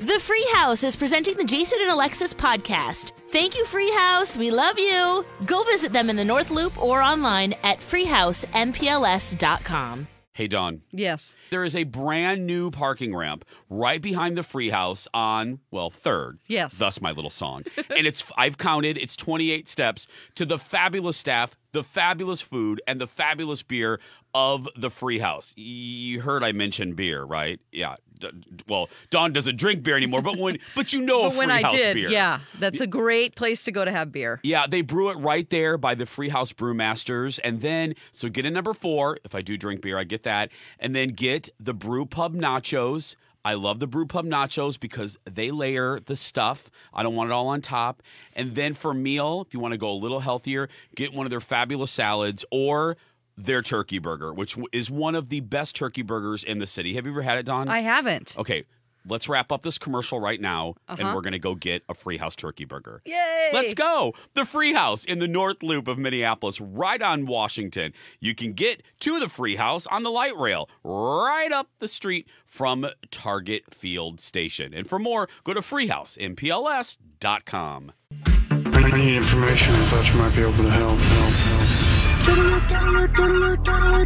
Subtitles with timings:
[0.00, 3.10] The Free House is presenting the Jason and Alexis podcast.
[3.30, 4.38] Thank you, Free House.
[4.38, 5.26] We love you.
[5.44, 10.06] Go visit them in the North Loop or online at freehousempls.com.
[10.34, 10.82] Hey, Dawn.
[10.92, 11.34] Yes.
[11.50, 16.38] There is a brand new parking ramp right behind the free house on, well, third.
[16.46, 16.78] Yes.
[16.78, 17.64] Thus my little song.
[17.90, 23.00] and it's, I've counted, it's 28 steps to the fabulous staff, the fabulous food, and
[23.00, 24.00] the fabulous beer
[24.34, 25.52] of the free house.
[25.56, 27.60] You heard I mentioned beer, right?
[27.72, 27.96] Yeah.
[28.20, 28.28] D-
[28.66, 31.62] well, Dawn doesn't drink beer anymore, but when, but you know a But when I
[31.62, 32.08] house did, beer.
[32.10, 34.40] yeah, that's a great place to go to have beer.
[34.42, 37.38] Yeah, they brew it right there by the free house Brewmasters.
[37.44, 39.18] And then, so get in number four.
[39.24, 40.50] If I do drink beer, I get that.
[40.80, 43.14] And then get the Brew Pub nachos.
[43.44, 46.70] I love the Brew Pub nachos because they layer the stuff.
[46.92, 48.02] I don't want it all on top.
[48.34, 51.30] And then for meal, if you want to go a little healthier, get one of
[51.30, 52.96] their fabulous salads or
[53.36, 56.94] their turkey burger, which is one of the best turkey burgers in the city.
[56.94, 57.68] Have you ever had it, Dawn?
[57.68, 58.36] I haven't.
[58.36, 58.64] Okay,
[59.08, 61.12] let's wrap up this commercial right now, and Uh-huh.
[61.14, 63.02] we're gonna go get a Free House turkey burger.
[63.04, 63.50] Yay!
[63.52, 64.14] Let's go!
[64.34, 67.92] The Free House in the North Loop of Minneapolis, right on Washington.
[68.20, 72.28] You can get to the Free House on the light rail, right up the street
[72.46, 74.72] from Target Field Station.
[74.74, 77.92] And for more, go to freehousempls.com.
[78.10, 80.98] I need information and such might be able to help.
[81.00, 81.62] help, help.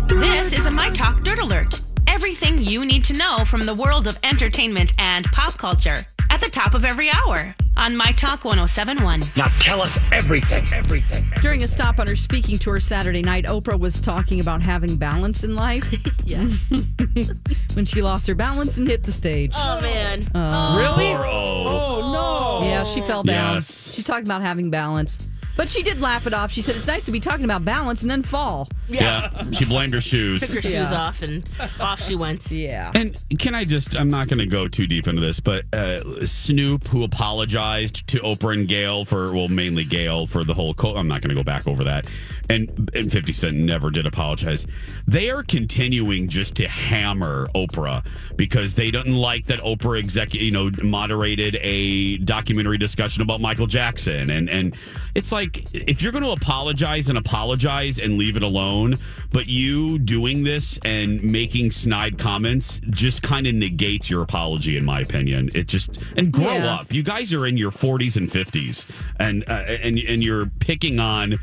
[0.09, 1.81] This is a My Talk Dirt Alert.
[2.17, 6.49] Everything you need to know from the world of entertainment and pop culture at the
[6.51, 9.23] top of every hour on My Talk 1071.
[9.35, 11.25] Now tell us everything, everything.
[11.41, 15.43] During a stop on her speaking tour Saturday night, Oprah was talking about having balance
[15.43, 15.91] in life
[16.27, 16.71] Yes.
[17.73, 19.55] when she lost her balance and hit the stage.
[19.57, 20.31] Oh, man.
[20.37, 21.13] Uh, really?
[21.15, 21.25] Oh.
[21.25, 22.69] Oh, Poor O.
[22.69, 23.55] Yeah, she fell down.
[23.55, 23.91] Yes.
[23.95, 25.19] She's talking about having balance.
[25.57, 26.51] But she did laugh it off.
[26.51, 28.69] She said it's nice to be talking about balance and then fall.
[28.89, 30.41] Yeah, she blamed her shoes.
[30.41, 30.95] Took her shoes Yeah.
[31.01, 31.49] off and
[31.79, 32.51] off she went.
[32.51, 32.91] Yeah.
[32.95, 36.25] And can I just, I'm not going to go too deep into this, but uh,
[36.27, 40.97] Snoop, who apologized to Oprah and Gayle for, well, mainly Gayle for the whole, co-
[40.97, 42.07] I'm not going to go back over that.
[42.51, 44.67] And, and 50 Cent never did apologize.
[45.07, 48.05] They are continuing just to hammer Oprah
[48.37, 53.67] because they didn't like that Oprah exec, you know, moderated a documentary discussion about Michael
[53.67, 54.29] Jackson.
[54.31, 54.77] And, and
[55.15, 58.97] it's like, if you're going to apologize and apologize and leave it alone,
[59.33, 64.85] but you doing this and making snide comments just kind of negates your apology, in
[64.85, 65.49] my opinion.
[65.55, 66.75] It just and grow Yeah.
[66.75, 66.93] up.
[66.93, 68.87] You guys are in your 40s and 50s,
[69.19, 69.53] and uh,
[69.83, 71.39] and and you're picking on.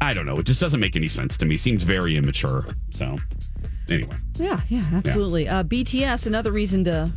[0.00, 0.38] I don't know.
[0.38, 1.56] It just doesn't make any sense to me.
[1.56, 2.66] Seems very immature.
[2.90, 3.18] So,
[3.88, 5.46] anyway, Yeah, yeah, absolutely.
[5.48, 7.12] Uh, BTS, another reason to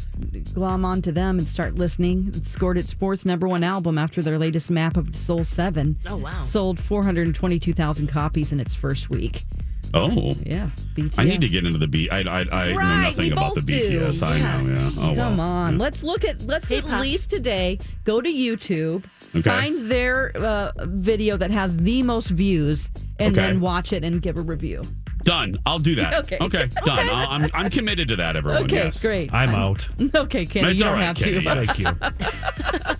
[0.54, 2.32] glom onto them and start listening.
[2.36, 5.98] It scored its fourth number one album after their latest Map of the Soul 7.
[6.08, 6.42] Oh, wow.
[6.42, 9.46] Sold 422,000 copies in its first week.
[9.94, 10.36] oh.
[10.46, 11.20] Yeah, BTS.
[11.20, 12.10] I need to get into the B.
[12.10, 14.02] I I, I know nothing we about the both do.
[14.02, 14.24] BTS.
[14.24, 14.64] I Yes.
[14.66, 14.74] know.
[14.74, 14.90] Yeah.
[14.98, 15.16] Oh well.
[15.30, 15.48] Come well.
[15.48, 17.00] on, let's look at let's at K-pop.
[17.02, 19.04] least today go to YouTube,
[19.36, 19.42] Okay.
[19.42, 22.90] find their uh, video that has the most views,
[23.20, 23.48] and Okay.
[23.48, 24.84] then watch it and give a review.
[25.24, 25.58] Done.
[25.66, 26.26] I'll do that.
[26.26, 26.38] Okay.
[26.42, 26.68] Okay.
[26.86, 27.08] Done.
[27.10, 28.36] I'll, I'm I'm committed to that.
[28.36, 28.64] Everyone.
[28.66, 29.02] Okay, yes.
[29.02, 29.34] great.
[29.34, 29.88] I'm out.
[30.16, 31.40] Okay, Kenny, It's you all don't right, have Kenny.
[31.40, 31.66] to.
[31.66, 31.80] Thank
[32.90, 32.96] you.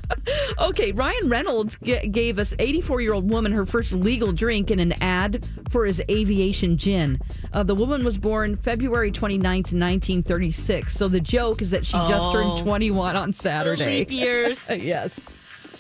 [0.68, 4.80] Okay, Ryan Reynolds g- gave us 84 year old woman her first legal drink in
[4.80, 7.20] an ad for his aviation gin.
[7.52, 10.96] Uh, the woman was born February 29th, 1936.
[10.96, 12.58] So the joke is that she just turned Oh.
[12.58, 14.00] 21 on Saturday.
[14.00, 14.70] Leap years.
[14.76, 15.30] yes.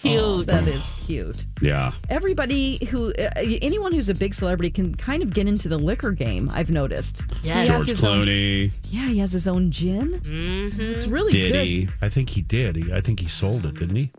[0.04, 0.48] Cute.
[0.48, 1.46] That is cute.
[1.62, 1.94] Yeah.
[2.10, 3.30] Everybody who, uh,
[3.62, 7.24] anyone who's a big celebrity can kind of get into the liquor game, I've noticed.
[7.42, 7.68] Yes.
[7.70, 10.20] George his own- Clooney, yeah, he has his own gin.
[10.20, 10.82] Mm-hmm.
[10.82, 11.52] It's really Diddy.
[11.52, 11.66] good.
[11.66, 11.90] He?
[12.06, 12.76] I think he did.
[12.76, 14.12] He, I think he sold it, didn't he?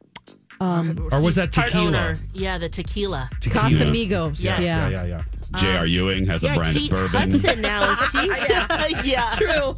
[0.61, 1.87] Um, Or was that tequila?
[1.89, 2.17] owner.
[2.33, 3.29] Yeah, the tequila.
[3.43, 4.43] Casamigos.
[4.43, 4.61] Yes.
[4.61, 4.89] Yeah.
[4.89, 5.23] Yeah, yeah, yeah.
[5.57, 5.87] J.R.
[5.87, 7.31] Ewing has a yeah, branded Kate bourbon.
[7.31, 8.49] Hudson now is she's
[9.07, 9.35] yeah.
[9.37, 9.77] True.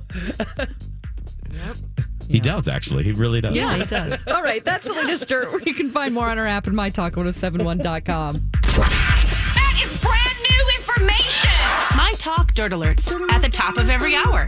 [2.28, 3.04] He does actually.
[3.04, 3.54] He really does.
[3.54, 4.26] Yeah, he does.
[4.26, 5.52] All right, that's the latest dirt.
[5.52, 8.50] Where you can find more on our app and mytalk1071.com.
[8.62, 11.50] That is brand new information.
[11.96, 14.46] My Talk Dirt Alerts at the top of every hour.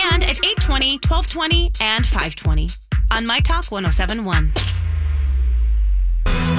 [0.00, 2.68] And at 820, 1220, and 520
[3.10, 4.52] on My Talk 1071.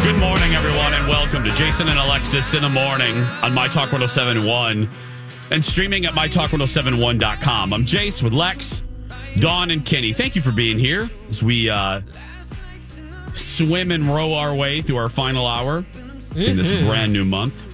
[0.03, 3.91] Good morning, everyone, and welcome to Jason and Alexis in the morning on My Talk
[3.91, 4.89] 1071
[5.51, 7.73] and streaming at MyTalk1071.com.
[7.73, 8.83] I'm Jace with Lex,
[9.39, 10.13] Dawn, and Kenny.
[10.13, 12.01] Thank you for being here as we uh,
[13.33, 15.85] swim and row our way through our final hour
[16.35, 17.65] in this brand new month.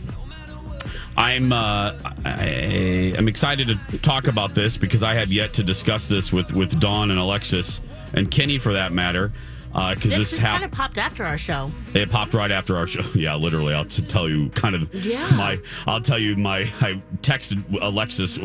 [1.17, 1.93] I'm uh,
[2.25, 6.51] I, I'm excited to talk about this because I have yet to discuss this with
[6.53, 7.79] with Dawn and Alexis
[8.13, 9.31] and Kenny for that matter.
[9.73, 11.69] Because This this kind of popped after our show.
[11.93, 13.01] It popped right after our show.
[13.15, 13.73] Yeah, literally.
[13.73, 15.29] I'll t- tell you kind of Yeah.
[15.35, 15.59] my.
[15.85, 16.59] I'll tell you my.
[16.79, 18.37] I texted Alexis.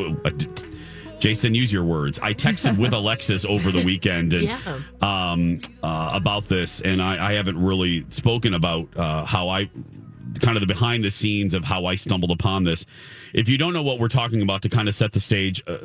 [1.20, 2.18] Uh, Jason, use your words.
[2.20, 4.58] I texted with Alexis over the weekend and Yeah.
[5.02, 9.70] um, uh, about this, and I, I haven't really spoken about uh, how I
[10.40, 12.86] kind of the behind the scenes of how I stumbled upon this.
[13.34, 15.78] If you don't know what we're talking about, to kind of set the stage, uh,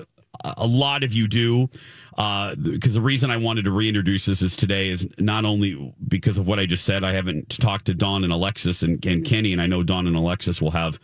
[0.58, 1.70] a lot of you do.
[2.16, 6.48] Because the reason I wanted to reintroduce this is today is not only because of
[6.48, 7.04] what I just said.
[7.04, 10.16] I haven't talked to Dawn and Alexis and, and Kenny, and I know Dawn and
[10.16, 10.98] Alexis will have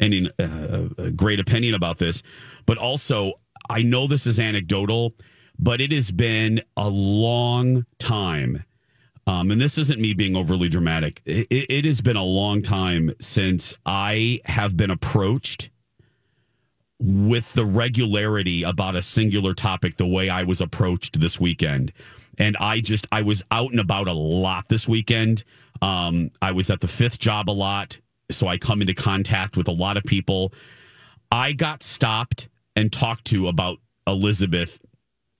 [0.00, 2.22] any uh, great opinion about this,
[2.66, 3.34] but also
[3.68, 5.14] I know this is anecdotal,
[5.58, 8.64] but it has been a long time.
[9.26, 11.22] Um, and this isn't me being overly dramatic.
[11.24, 15.70] It, it, has been a long time since I have been approached
[16.98, 21.92] with the regularity about a singular topic the way I was approached this weekend.
[22.38, 25.44] And I just, I was out and about a lot this weekend.
[25.82, 27.98] Um, I was at the fifth job a lot.
[28.30, 30.52] So I come into contact with a lot of people.
[31.30, 32.48] I got stopped
[32.80, 34.80] and talked to about Elizabeth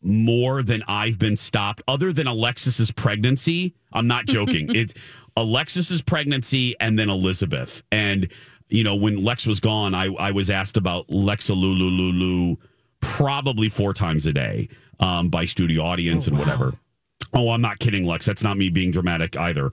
[0.03, 3.75] more than I've been stopped, other than Alexis's pregnancy.
[3.93, 4.69] I'm not joking.
[4.75, 4.95] it's
[5.37, 7.83] Alexis's pregnancy and then Elizabeth.
[7.93, 8.29] And,
[8.69, 12.57] you know, when Lex was gone, I, I was asked about Lexa Lulu Lulu
[13.01, 14.69] probably four times a day
[15.01, 16.75] um, by studio audience and whatever.
[17.35, 18.27] Oh, I'm not kidding, Lex.
[18.27, 19.73] That's not me being dramatic either.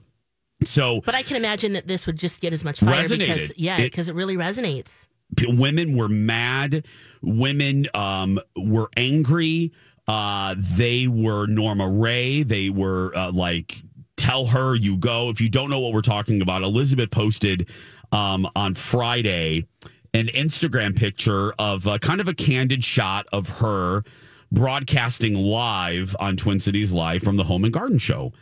[0.64, 3.18] So But I can imagine that this would just get as much fire Resonated.
[3.18, 5.06] because yeah, It- because it, really resonates.
[5.46, 6.86] Women were mad.
[7.22, 9.72] Women um were angry.
[10.06, 12.42] Uh they were Norma Rae.
[12.42, 13.82] They were uh, like
[14.16, 15.28] tell her you go.
[15.30, 17.68] If you don't know what we're talking about elizabeth posted
[18.10, 19.66] um on friday
[20.14, 24.02] an instagram picture of kind of a candid shot of her
[24.50, 28.32] broadcasting live on twin cities live from the home and garden show.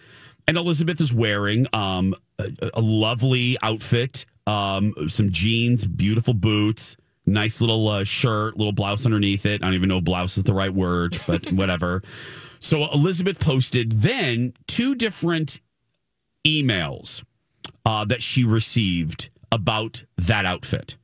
[0.49, 6.97] And Elizabeth is wearing um, a, a lovely outfit, um, some jeans, beautiful boots,
[7.27, 9.63] nice little uh, shirt, little blouse underneath it.
[9.63, 12.03] I don't even know if blouse is the right word, but whatever.
[12.61, 15.61] So Elizabeth posted then two different
[16.45, 17.25] emails
[17.85, 20.97] uh, that she received about that outfit.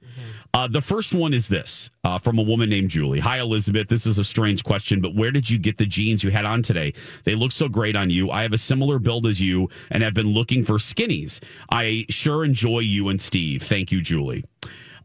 [0.55, 3.21] Uh, the first one is this uh, from a woman named Julie.
[3.21, 3.89] Hi, Elizabeth.
[3.89, 6.61] This is a strange question, but where did you get the jeans you had on
[6.61, 6.93] today?
[7.25, 8.31] They look so great on you.
[8.31, 11.43] I have a similar build as you and have been looking for skinnies.
[11.71, 13.63] I sure enjoy you and Steve.
[13.63, 14.45] Thank you, Julie.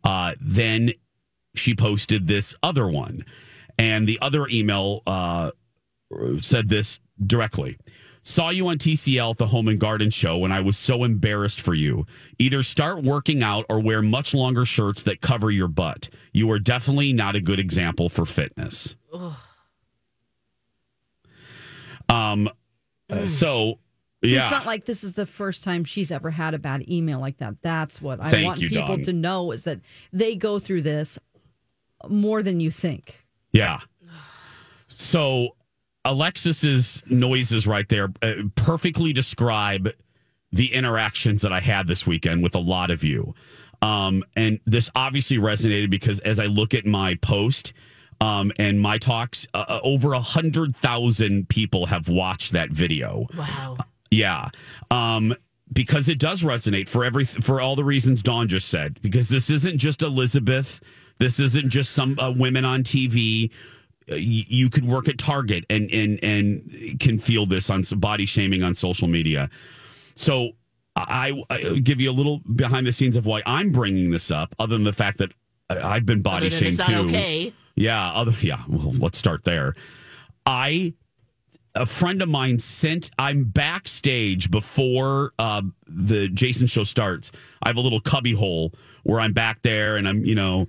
[0.03, 0.91] Uh, then
[1.55, 3.23] she posted this other one,
[3.79, 5.51] and the other email uh,
[6.41, 7.77] said this directly.
[8.27, 11.61] Saw you on TCL at the Home and Garden Show, and I was so embarrassed
[11.61, 12.05] for you.
[12.37, 16.09] Either start working out or wear much longer shirts that cover your butt.
[16.33, 18.97] You are definitely not a good example for fitness.
[22.09, 22.49] Um.
[23.09, 23.79] uh, so,
[24.21, 24.41] yeah.
[24.41, 27.37] It's not like this is the first time she's ever had a bad email like
[27.37, 27.61] that.
[27.61, 29.03] That's what I Thank want you, people Dawn.
[29.03, 29.79] to know is that
[30.11, 31.17] they go through this
[32.09, 33.25] more than you think.
[33.53, 33.79] Yeah.
[34.89, 35.55] So
[36.07, 39.89] Alexis's noises right there uh, perfectly describe
[40.51, 43.35] the interactions that I had this weekend with a lot of you.
[43.81, 47.73] Um, and this obviously resonated because as I look at my post
[48.21, 53.27] um, and my talks, uh, uh, over a hundred thousand people have watched that video.
[53.37, 53.77] Wow.
[54.09, 54.49] Yeah.
[54.89, 55.35] Um,
[55.73, 58.97] because it does resonate for every for all the reasons Dawn just said.
[59.01, 60.79] Because this isn't just Elizabeth.
[61.19, 63.51] This isn't just some uh, women on TV.
[64.11, 68.25] Uh, you could work at Target and and and can feel this on some body
[68.25, 69.49] shaming on social media.
[70.15, 70.51] So
[70.95, 74.55] I, I give you a little behind the scenes of why I'm bringing this up,
[74.59, 75.31] other than the fact that
[75.69, 76.93] I- I've been body shamed too.
[77.07, 77.53] okay.
[77.75, 78.63] Yeah, other yeah.
[78.67, 79.75] Well, let's start there.
[80.45, 80.93] I
[81.75, 83.11] a friend of mine sent.
[83.19, 87.31] I'm backstage before uh, the Jason show starts.
[87.61, 88.73] I have a little cubby hole
[89.03, 90.67] where I'm back there, and I'm you know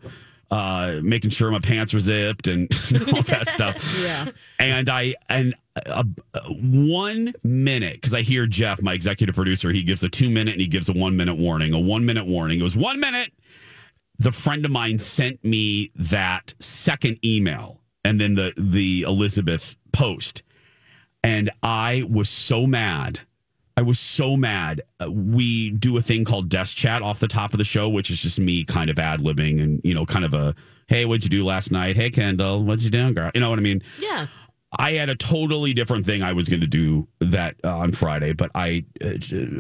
[0.51, 2.69] uh, making sure my pants were zipped and
[3.13, 3.99] all that stuff.
[4.01, 4.31] Yeah.
[4.59, 5.55] And I and
[5.87, 10.31] uh, uh, one minute because I hear Jeff, my executive producer, he gives a two
[10.31, 11.75] minute and he gives a one minute warning.
[11.75, 12.61] A one minute warning.
[12.61, 13.33] It was one minute.
[14.19, 20.43] The friend of mine sent me that second email and then the the Elizabeth post,
[21.23, 23.21] and I was so mad.
[23.79, 24.83] I was so mad.
[25.01, 28.11] Uh, we do a thing called desk chat off the top of the show, which
[28.11, 30.53] is just me kind of ad libbing and you know, kind of a
[30.89, 31.95] hey, what'd you do last night?
[31.95, 33.31] Hey, Kendall, what'd you do, girl?
[33.37, 33.81] You know what I mean?
[34.01, 34.27] Yeah.
[34.81, 38.33] I had a totally different thing I was going to do that uh, on Friday,
[38.33, 39.11] but I uh,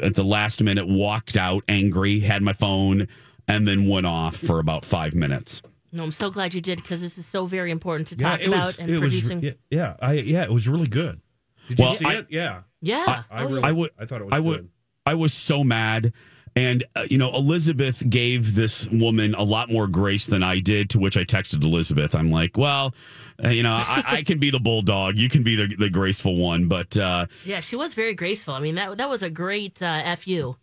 [0.02, 3.06] at the last minute walked out angry, had my phone,
[3.46, 5.62] and then went off for about five minutes.
[5.92, 8.40] No, I'm so glad you did because this is so very important to Yeah, talk
[8.40, 8.78] it about was.
[8.80, 8.98] and was.
[9.00, 9.42] producing.
[9.44, 11.20] Yeah, yeah, I yeah, it was really good.
[11.68, 12.26] Did Well, you see I- it?
[12.30, 12.62] Yeah.
[12.80, 13.22] yeah.
[13.30, 13.62] I Oh, really.
[13.62, 13.90] I would.
[13.98, 14.44] I thought it was I good.
[14.46, 14.68] would.
[15.06, 16.12] I was so mad.
[16.56, 20.90] And, uh, you know, Elizabeth gave this woman a lot more grace than I did,
[20.90, 22.14] to which I texted Elizabeth.
[22.16, 22.94] I'm like, well,
[23.45, 25.16] uh, you know, I, I can be the bulldog.
[25.16, 26.68] You can be the, the graceful one.
[26.68, 28.54] But uh, Yeah, she was very graceful.
[28.54, 30.57] I mean, that that was a great uh, fu.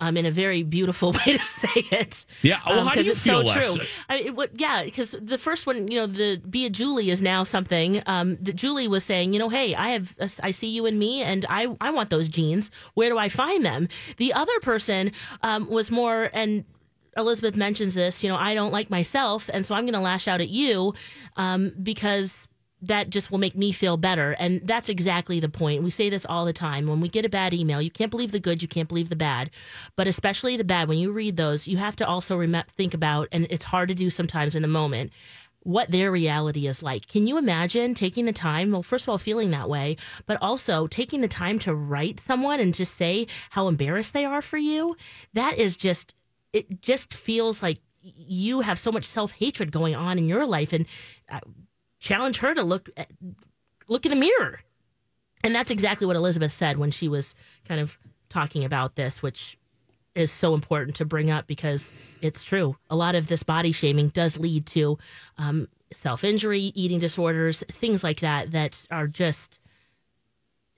[0.00, 2.24] Um, in a very beautiful way to say it.
[2.42, 3.84] Yeah, well, Um, how do you it's feel, so true.
[4.08, 7.20] I, it, what, yeah, because the first one, you know, the be a Julie is
[7.20, 8.00] now something.
[8.06, 11.22] Um, that Julie was saying, you know, hey, I have, I see you and me,
[11.22, 12.70] and I, I want those jeans.
[12.94, 13.88] Where do I find them?
[14.18, 15.10] The other person
[15.42, 16.64] um, was more, and
[17.18, 18.22] Elizabeth mentions this.
[18.22, 20.94] You know, I don't like myself, and so I'm going to lash out at you
[21.36, 22.48] um, because
[22.80, 24.36] that just will make me feel better.
[24.38, 25.82] And that's exactly the point.
[25.82, 26.86] We say this all the time.
[26.86, 29.16] When we get a bad email, you can't believe the good, you can't believe the
[29.16, 29.50] bad.
[29.96, 33.28] But especially the bad, when you read those, you have to also rem- think about,
[33.32, 35.12] and it's hard to do sometimes in the moment,
[35.64, 37.08] what their reality is like.
[37.08, 38.70] Can you imagine taking the time?
[38.70, 42.60] Well, first of all, feeling that way, but also taking the time to write someone
[42.60, 44.96] and just say how embarrassed they are for you?
[45.34, 46.14] That is just,
[46.52, 50.72] it just feels like you have so much self hatred going on in your life.
[50.72, 50.86] And
[51.28, 51.40] uh,
[51.98, 53.08] challenge her to look at,
[53.88, 54.60] look in the mirror.
[55.44, 57.34] And that's exactly what Elizabeth said when she was
[57.66, 59.56] kind of talking about this, which
[60.14, 62.76] is so important to bring up because it's true.
[62.90, 64.98] A lot of this body shaming does lead to
[65.36, 69.60] um, self injury, eating disorders, things like that, that are just,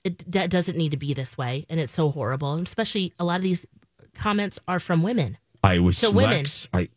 [0.03, 1.65] it that doesn't need to be this way.
[1.69, 2.53] And it's so horrible.
[2.53, 3.65] And especially a lot of these
[4.13, 5.37] comments are from women.
[5.63, 6.45] I was To women.
[6.73, 6.89] I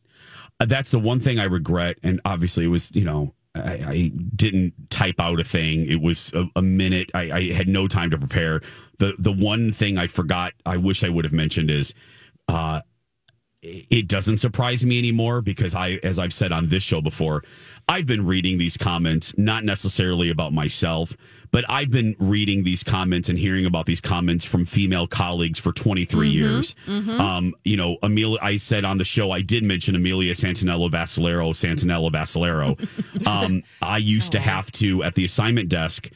[0.61, 4.13] uh, that's the one thing I regret, and obviously it was you know I, I
[4.35, 5.87] didn't type out a thing.
[5.87, 7.11] It was a, a minute.
[7.15, 8.61] I, I had no time to prepare.
[8.99, 11.95] the The one thing I forgot, I wish I would have mentioned is.
[12.49, 12.83] Uh,
[13.67, 17.43] it doesn't surprise me anymore because I, as I've said on this show before,
[17.89, 21.17] I've been reading these comments, not necessarily about myself,
[21.55, 25.71] but I've been reading these comments and hearing about these comments from female colleagues for
[25.71, 26.75] 23 years.
[26.89, 31.53] Um, you know, Amelia, I said on the show, I did mention Amelia Santaniello Vassalero,
[31.53, 33.27] Santaniello Vassalero.
[33.29, 36.11] um, I used to have to, at the assignment desk,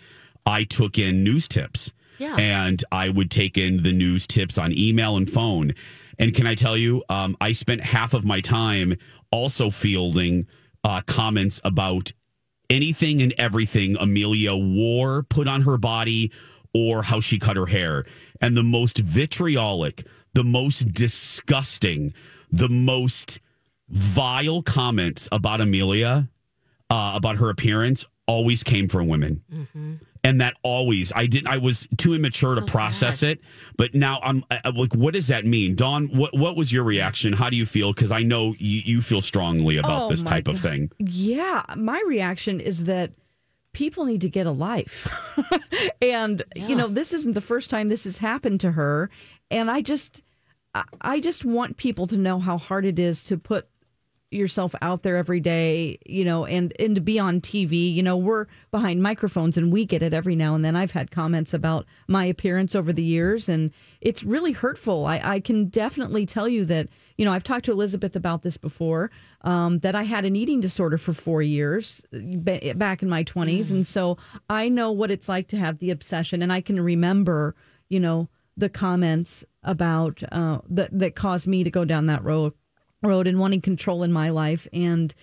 [0.45, 1.93] I took in news tips.
[2.19, 2.35] Yeah.
[2.37, 5.73] And I would take in the news tips on email and phone.
[6.19, 8.97] And can I tell you, um, I spent half of my time
[9.31, 10.49] also fielding
[10.83, 12.11] uh, comments about
[12.71, 16.33] anything and everything Amelia wore, put on her body,
[16.75, 18.05] or how she cut her hair.
[18.41, 22.15] And the most vitriolic, the most disgusting,
[22.51, 23.41] the most
[23.89, 26.29] vile comments about Amelia,
[26.91, 29.43] uh, about her appearance, always came from women.
[30.29, 33.39] And that always, I didn't, I was too immature to process sad.
[33.39, 33.41] it.
[33.77, 35.75] But now I'm I- like, what does that mean?
[35.75, 36.09] Dawn?
[36.09, 37.33] what, what was your reaction?
[37.33, 37.93] How do you feel?
[37.93, 40.91] Because I know you, you feel strongly about Oh, this type of thing.
[40.99, 43.13] Yeah, my reaction is that
[43.73, 45.09] people need to get a life.
[46.03, 49.11] and you know, this isn't the first time this has happened to her,
[49.51, 50.23] and I just
[51.01, 53.69] I just want people to know how hard it is to put
[54.31, 57.93] yourself out there every day, you know, and and to be on TV.
[57.93, 60.77] You know, we're behind microphones and we get it every now and then.
[60.77, 63.71] I've had comments about my appearance over the years and
[64.01, 65.07] it's really hurtful.
[65.07, 68.59] I, I can definitely tell you that, you know, I've talked to Elizabeth about this
[68.59, 69.11] before,
[69.43, 73.71] um, that I had an eating disorder for four years ba- back in my 20s.
[73.71, 74.19] And so
[74.51, 77.55] I know what it's like to have the obsession and I can remember,
[77.89, 82.53] you know, the comments about uh, that that caused me to go down that road
[83.03, 84.67] road and wanting control in my life.
[84.73, 85.15] And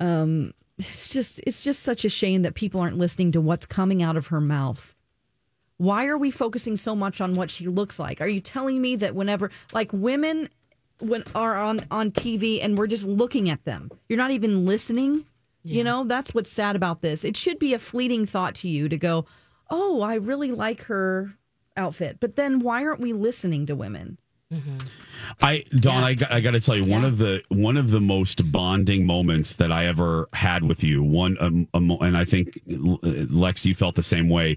[0.00, 4.02] um it's just it's just such a shame that people aren't listening to what's coming
[4.02, 4.94] out of her mouth.
[5.76, 8.20] Why are we focusing so much on what she looks like?
[8.20, 10.48] Are you telling me that whenever like women
[11.00, 15.24] when are on on tv and we're just looking at them you're not even listening?
[15.66, 17.24] You know that's what's sad about this.
[17.24, 19.24] It should be a fleeting thought to you to go
[19.70, 21.36] oh i really like her
[21.76, 22.18] outfit.
[22.20, 24.18] But then why aren't we listening to women
[25.40, 28.00] I Dawn, I got, I got to tell you one of the one of the
[28.00, 31.02] most bonding moments that I ever had with you.
[31.02, 34.56] One, um, um, and I think Lex, you felt the same way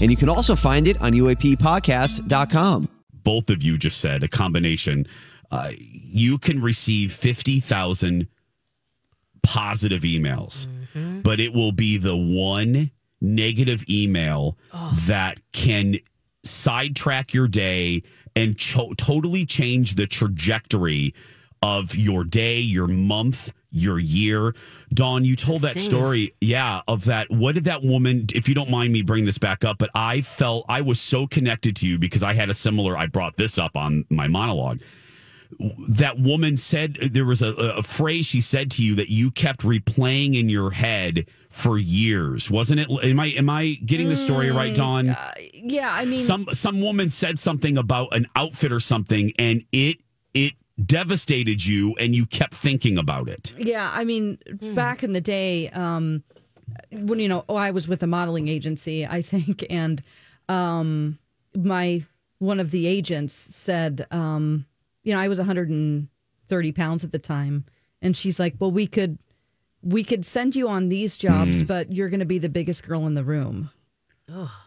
[0.00, 2.88] And you can also find it on UAPpodcast.com.
[3.12, 5.06] both of you just said, a combination.
[5.50, 8.28] Uh, you can receive 50,000
[9.42, 10.66] positive emails,
[11.22, 12.90] but it will be the one
[13.20, 14.56] negative email
[15.06, 15.98] that can
[16.44, 18.02] sidetrack your day
[18.36, 21.14] and cho- totally change the trajectory
[21.66, 24.54] of your day, your month, your year.
[24.94, 27.28] Dawn, you told that story, yeah, of that.
[27.28, 30.20] What did that woman, if you don't mind me bring this back up, but I
[30.20, 33.58] felt I was so connected to you because I had a similar, I brought this
[33.58, 34.80] up on my monologue
[35.88, 39.60] that woman said there was a, a phrase she said to you that you kept
[39.60, 44.50] replaying in your head for years wasn't it am i am i getting the story
[44.50, 48.72] right mm, dawn uh, Yeah, I mean, some some woman said something about an outfit
[48.72, 49.98] or something and it
[50.34, 54.38] it devastated you and you kept thinking about it Yeah, I mean,
[54.74, 56.22] back in the day, um,
[56.90, 60.02] when you know, oh, I was with a modeling agency, I think, and
[60.48, 61.18] um,
[61.54, 62.04] my
[62.38, 64.66] one of the agents said, um,
[65.02, 67.64] you know, I was 130 pounds at the time,
[68.02, 69.18] and she's like, well, we could
[69.82, 73.06] we could send you on these jobs, but you're going to be the biggest girl
[73.06, 73.70] in the room.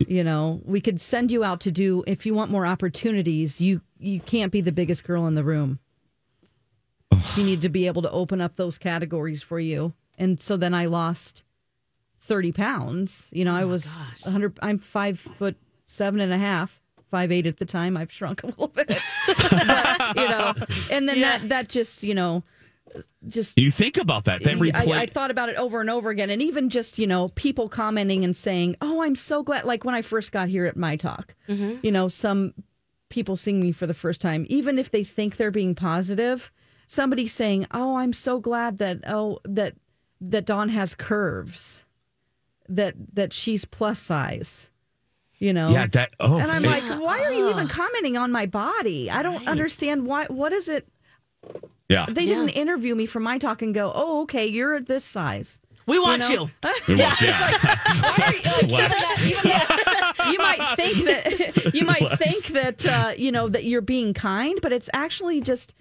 [0.07, 3.59] You know, we could send you out to do if you want more opportunities.
[3.59, 5.79] You you can't be the biggest girl in the room.
[7.19, 9.93] So you need to be able to open up those categories for you.
[10.17, 11.43] And so then I lost
[12.21, 13.29] 30 pounds.
[13.33, 17.47] You know, I oh was 100, I'm five foot seven and a half, five eight
[17.47, 17.97] at the time.
[17.97, 18.87] I've shrunk a little bit.
[19.27, 20.53] but, you know,
[20.91, 22.43] and then that, that just, you know,
[23.27, 26.09] just you think about that that I, replay I thought about it over and over
[26.09, 29.83] again, and even just you know people commenting and saying, "Oh, I'm so glad!" Like
[29.85, 31.77] when I first got here at My Talk, mm-hmm.
[31.83, 32.53] you know, some
[33.09, 36.51] people seeing me for the first time, even if they think they're being positive,
[36.89, 39.75] somebody saying, "Oh, I'm so glad that oh that
[40.19, 41.85] that Dawn has curves,
[42.67, 44.69] that that she's plus size."
[45.37, 48.29] You know, yeah that oh and I'm it- like, why are you even commenting on
[48.33, 49.09] my body?
[49.09, 50.25] I don't understand why.
[50.25, 50.85] What is it?
[51.87, 55.61] yeah They didn't interview me for my talk and go, "Oh, okay, you're this size."
[55.89, 56.29] We want know?
[56.29, 56.51] you.
[56.63, 57.57] It was, yeah.
[58.01, 59.43] Why are you, like, even that- even
[60.17, 64.13] though you might think that you might think that uh, you know that you're being
[64.13, 65.75] kind, but it's actually just.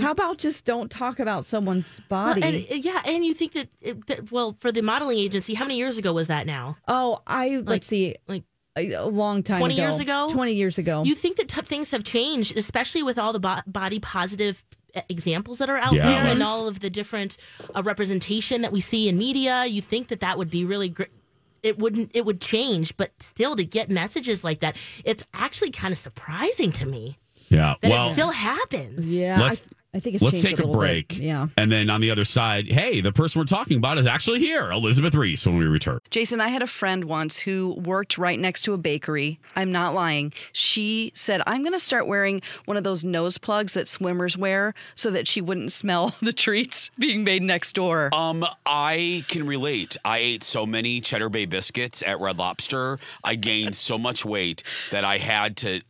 [0.00, 2.42] How about just don't talk about someone's Well, body?
[2.42, 5.64] and, uh, yeah, and you think that, it- that, well, for the modeling agency, how
[5.64, 6.76] many years ago was that now?
[6.86, 8.44] oh, I let's see, Like
[8.76, 9.82] a, a long time 20 ago.
[9.82, 10.28] years ago?
[10.30, 11.02] Twenty years ago.
[11.02, 14.62] You think that t- things have changed, especially with all the bo- body positive
[15.08, 16.06] examples that are out Yeah.
[16.06, 17.36] there and all of the different
[17.74, 19.64] uh, representation that we see in media.
[19.66, 21.10] You think that that would be really great.
[21.62, 22.10] It wouldn't.
[22.14, 26.72] It would change, but still, to get messages like that, it's actually kind of surprising
[26.72, 27.18] to me
[27.50, 29.06] yeah that well it still happens.
[29.08, 29.62] yeah, let's-
[29.94, 31.08] I think it's Let's take a little break.
[31.08, 31.18] Bit.
[31.18, 31.46] Yeah.
[31.56, 34.70] And then on the other side, hey, the person we're talking about is actually here,
[34.72, 36.00] Elizabeth Ries, when we return.
[36.10, 39.38] Jason, I had a friend once who worked right next to a bakery.
[39.54, 40.32] I'm not lying.
[40.52, 44.74] She said, I'm going to start wearing one of those nose plugs that swimmers wear
[44.96, 48.12] so that she wouldn't smell the treats being made next door.
[48.12, 49.96] Um, I can relate.
[50.04, 52.98] I ate so many Cheddar Bay biscuits at Red Lobster.
[53.22, 55.82] I gained so much weight that I had to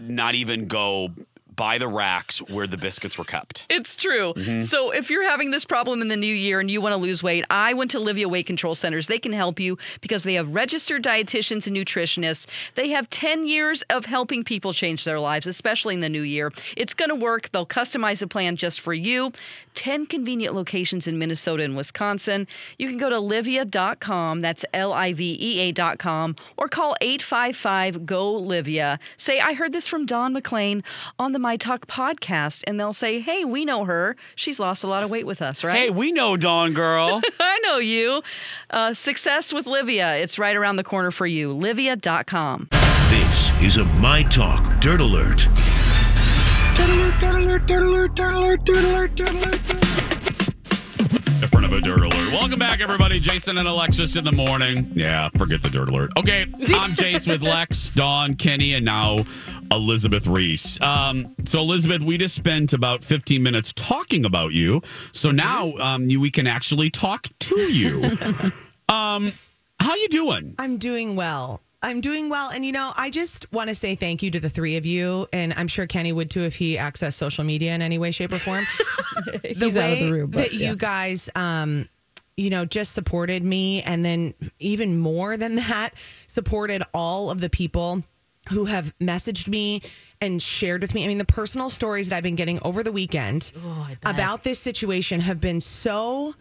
[0.00, 1.10] not even go
[1.56, 3.66] by the racks where the biscuits were kept.
[3.68, 4.34] It's true.
[4.34, 4.60] Mm-hmm.
[4.60, 7.22] So if you're having this problem in the new year and you want to lose
[7.22, 9.06] weight, I went to Livea Weight Control Centers.
[9.06, 12.46] They can help you because they have registered dietitians and nutritionists.
[12.74, 16.52] They have 10 years of helping people change their lives, especially in the new year.
[16.76, 17.50] It's going to work.
[17.52, 19.32] They'll customize a plan just for you.
[19.74, 22.46] 10 convenient locations in Minnesota and Wisconsin.
[22.78, 28.34] You can go to livea.com, that's L I V E A.com, or call 855 GO
[28.40, 28.98] Livea.
[29.16, 30.82] Say, I heard this from Dawn McLean
[31.18, 34.16] on the My Talk podcast, and they'll say, Hey, we know her.
[34.34, 35.76] She's lost a lot of weight with us, right?
[35.76, 37.20] Hey, we know Dawn Girl.
[37.40, 38.22] I know you.
[38.70, 40.20] Uh, success with Livea.
[40.20, 41.54] It's right around the corner for you.
[41.54, 42.68] Livea.com.
[43.10, 45.46] This is a My Talk Dirt Alert.
[51.50, 52.32] For of a dirt alert.
[52.32, 53.20] Welcome back, everybody.
[53.20, 54.86] Jason and Alexis in the morning.
[54.94, 56.10] Yeah, forget the dirt alert.
[56.18, 59.24] Okay, I'm Jace with Lex, Dawn, Kenny, and now
[59.72, 60.78] Elizabeth Ries.
[60.80, 64.82] Um, so, Elizabeth, we just spent about 15 minutes talking about you.
[65.12, 68.02] So now um, you, we can actually talk to you.
[68.88, 69.32] um,
[69.80, 70.54] how you doing?
[70.58, 71.60] I'm doing well.
[71.84, 72.50] I'm doing well.
[72.50, 75.26] And, you know, I just want to say thank you to the three of you.
[75.32, 78.32] And I'm sure Kenny would too if he accessed social media in any way, shape,
[78.32, 78.64] or form.
[79.26, 80.70] the He's out of the way room, but that yeah.
[80.70, 81.88] you guys, um,
[82.36, 83.82] you know, just supported me.
[83.82, 85.94] And then even more than that,
[86.26, 88.02] supported all of the people
[88.48, 89.82] who have messaged me
[90.20, 91.04] and shared with me.
[91.04, 93.52] I mean, the personal stories that I've been getting over the weekend
[94.04, 96.34] about this situation have been so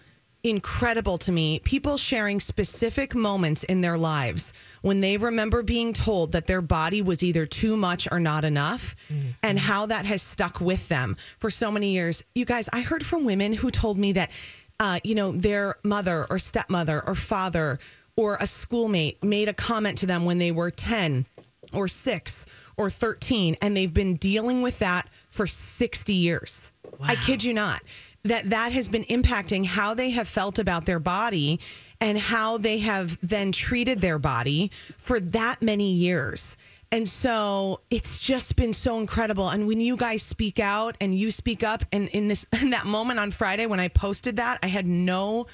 [0.44, 1.60] incredible to me.
[1.60, 4.52] People sharing specific moments in their lives
[4.82, 8.96] when they remember being told that their body was either too much or not enough
[9.42, 12.24] and how that has stuck with them for so many years.
[12.36, 14.32] You guys, I heard from women who told me that
[14.80, 17.80] uh, you know, their mother or stepmother or father
[18.18, 21.26] or a schoolmate made a comment to them when they were 10
[21.72, 26.72] or 6 or 13 and they've been dealing with that for 60 years.
[27.02, 27.82] I kid you not.
[28.26, 31.60] That that has been impacting how they have felt about their body
[32.00, 36.56] and how they have then treated their body for that many years.
[36.94, 39.50] And so it's just been so incredible.
[39.50, 42.86] And when you guys speak out and you speak up, and in this in that
[42.86, 45.48] moment on Friday when I posted that, I had no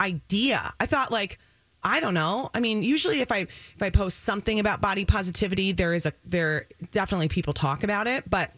[0.00, 0.72] idea.
[0.80, 1.38] I thought like,
[1.82, 2.50] I don't know.
[2.54, 6.12] I mean, usually if I if I post something about body positivity, there is a
[6.24, 8.52] there definitely people talk about it, but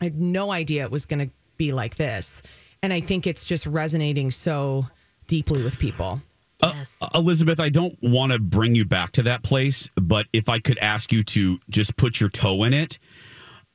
[0.00, 2.42] I had no idea it was going to be like this.
[2.82, 4.86] And I think it's just resonating so
[5.26, 6.20] deeply with people.
[6.62, 10.58] Uh, Elizabeth, I don't want to bring you back to that place, but if I
[10.58, 12.98] could ask you to just put your toe in it,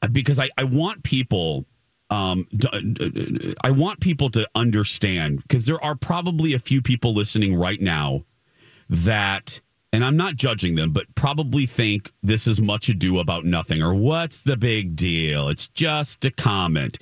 [0.01, 1.65] uh, because I, I want people.
[2.11, 7.15] Um, d- d- I want people to understand because there are probably a few people
[7.15, 8.25] listening right now
[8.87, 9.59] that,
[9.91, 13.95] and I'm not judging them, but probably think this is much ado about nothing or
[13.95, 15.49] what's the big deal?
[15.49, 16.99] It's just a comment.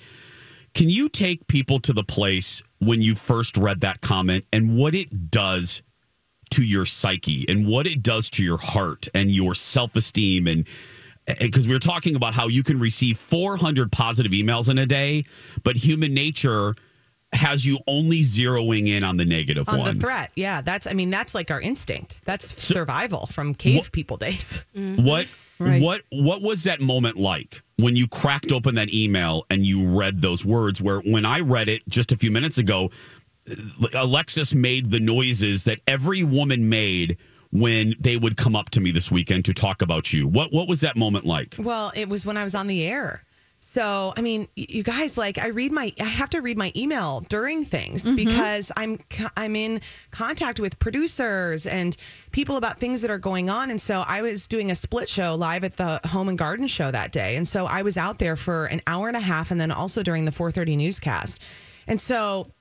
[0.74, 4.96] Can you take people to the place when you first read that comment and what
[4.96, 5.82] it does
[6.52, 10.48] to your psyche and what it does to your heart and your self esteem?
[10.48, 10.68] And
[11.28, 14.86] eh, because we were talking about how you can receive 400 positive emails in a
[14.86, 15.26] day,
[15.64, 16.76] but human nature
[17.34, 19.96] has you only zeroing in on the negative on one.
[19.96, 20.32] the threat.
[20.36, 22.24] Yeah, that's I mean that's like our instinct.
[22.26, 24.64] That's survival from cave people days.
[24.74, 25.28] What
[25.60, 25.82] Right.
[25.82, 30.22] what what was that moment like when you cracked open that email and you read
[30.22, 32.92] those words where when I read it just a few minutes ago
[33.50, 37.18] uh, Alexis made the noises that every woman made
[37.52, 40.28] when they would come up to me this weekend to talk about you.
[40.28, 41.56] What what was that moment like?
[41.60, 43.24] Well, it was when I was on the air.
[43.74, 47.22] So, I mean, you guys like I read my I have to read my email
[47.30, 48.16] during things mm-hmm.
[48.16, 49.00] because I'm
[49.36, 49.82] I'm in
[50.12, 51.98] contact with producers and
[52.32, 55.34] people about things that are going on and so I was doing a split show
[55.34, 57.36] live at the Home and Garden show that day.
[57.36, 60.04] And so I was out there for an hour and a half and then also
[60.04, 61.42] during the 4:30 newscast.
[61.88, 62.52] And so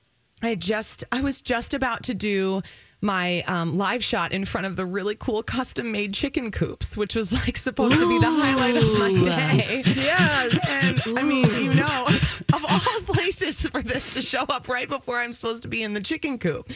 [0.41, 2.63] I just I was just about to do
[3.03, 7.13] my um, live shot in front of the really cool custom made chicken coops, which
[7.15, 9.83] was like supposed to be the highlight of my day.
[9.85, 10.69] Yes.
[10.69, 12.05] And I mean, you know,
[12.53, 15.93] of all places for this to show up right before I'm supposed to be in
[15.93, 16.71] the chicken coop.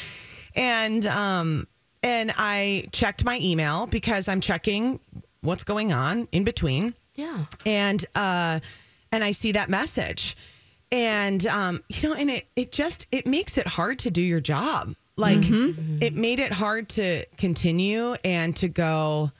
[0.56, 1.66] And um
[2.04, 5.00] and I checked my email because I'm checking
[5.42, 7.46] what's going on in between Yeah.
[7.66, 8.60] and uh
[9.12, 10.36] and i see that message
[10.92, 14.40] and um you know and it it just it makes it hard to do your
[14.42, 15.46] job like
[16.00, 19.32] it made it hard to continue and to go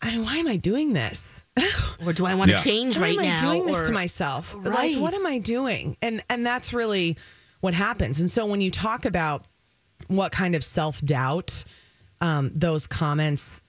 [0.00, 1.42] I mean, why am i doing this
[2.06, 2.62] Or do I want to Yeah.
[2.62, 3.34] change why right am now?
[3.34, 4.94] i doing this to myself Right.
[4.94, 7.16] like what am i doing and and that's really
[7.60, 9.44] what happens and so when you talk about
[10.06, 11.64] what kind of self-doubt
[12.20, 13.60] um, those comments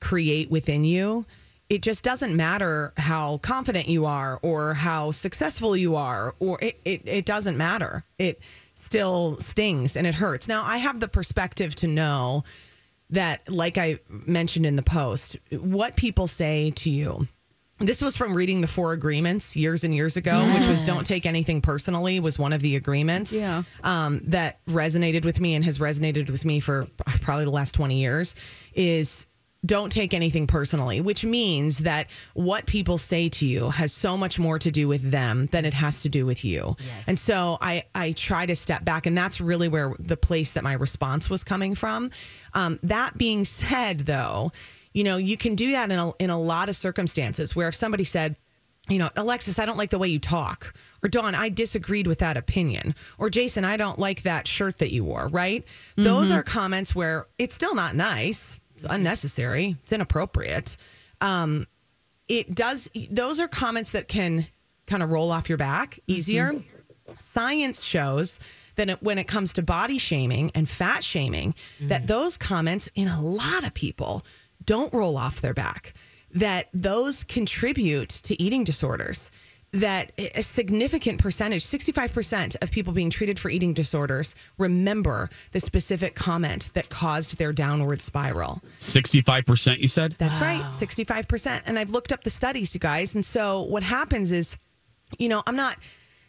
[0.00, 1.24] create within you
[1.70, 6.78] it just doesn't matter how confident you are or how successful you are or it,
[6.84, 8.38] it, it doesn't matter it
[8.84, 10.48] still stings and it hurts.
[10.48, 12.44] Now i have the perspective to know
[13.10, 17.26] that like i mentioned in the post what people say to you.
[17.80, 21.26] This was from reading the four agreements years and years ago which was don't take
[21.26, 23.64] anything personally was one of the agreements Yeah.
[23.82, 26.86] um, that resonated with me and has resonated with me for
[27.20, 28.36] probably the last 20 years
[28.74, 29.26] is
[29.64, 34.38] don't take anything personally, which means that what people say to you has so much
[34.38, 36.76] more to do with them than it has to do with you.
[37.08, 40.62] And so I, I try to step back, and that's really where the place that
[40.64, 42.10] my response was coming from.
[42.52, 44.52] Um, that being said, though,
[44.92, 47.74] you know, you can do that in a, in a lot of circumstances where if
[47.74, 48.36] somebody said,
[48.88, 50.74] you know, Alexis, I don't like the way you talk.
[51.02, 52.94] Or Dawn, I disagreed with that opinion.
[53.18, 55.64] Or Jason, I don't like that shirt that you wore, right?
[55.96, 56.34] Those Mhm.
[56.36, 60.76] are comments where it's still not nice, it's unnecessary, it's inappropriate.
[61.20, 61.66] Um,
[62.28, 64.46] it does, those are comments that can
[64.86, 66.62] kind of roll off your back easier.
[67.32, 68.38] Science shows
[68.76, 73.08] that it, when it comes to body shaming and fat shaming, that those comments in
[73.08, 74.24] a lot of people
[74.64, 75.94] don't roll off their back,
[76.32, 79.30] that those contribute to eating disorders.
[79.74, 86.14] That a significant percentage, 65% of people being treated for eating disorders, remember the specific
[86.14, 88.62] comment that caused their downward spiral.
[88.78, 90.14] 65%, you said?
[90.18, 91.62] That's right, 65%.
[91.66, 93.16] And I've looked up the studies, you guys.
[93.16, 94.56] And so what happens is,
[95.18, 95.76] you know, I'm not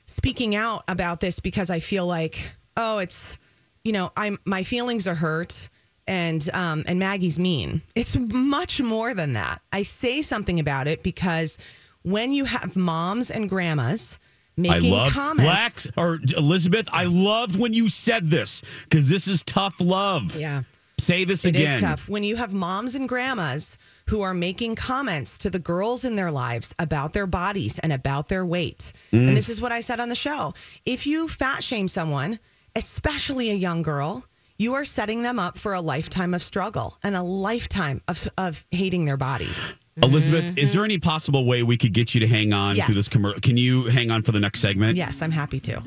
[0.08, 3.38] speaking out about this because I feel like, oh, it's,
[3.84, 5.69] you know, I'm my feelings are hurt
[6.08, 7.81] and um and Maggie's mean.
[7.95, 9.62] It's much more than that.
[9.71, 11.58] I say something about it because
[12.05, 14.19] when you have moms and grandmas
[14.55, 16.87] making I love comments or Elizabeth.
[16.91, 20.39] I loved when you said this because this is tough love.
[20.39, 20.63] Yeah.
[20.97, 21.61] Say this It again.
[21.63, 25.59] It is tough when you have moms and grandmas who are making comments to the
[25.59, 28.93] girls in their lives about their bodies and about their weight.
[29.11, 29.29] Mm.
[29.29, 30.53] And this is what I said on the show.
[30.85, 32.39] If you fat shame someone,
[32.75, 34.23] especially a young girl,
[34.57, 38.63] you are setting them up for a lifetime of struggle and a lifetime of, of
[38.71, 39.73] hating their bodies.
[40.05, 42.86] Elizabeth, is there any possible way we could get you to hang on Yes.
[42.88, 43.39] through this commercial?
[43.39, 44.97] Can you hang on for the next segment?
[44.97, 45.81] Yes, I'm happy to.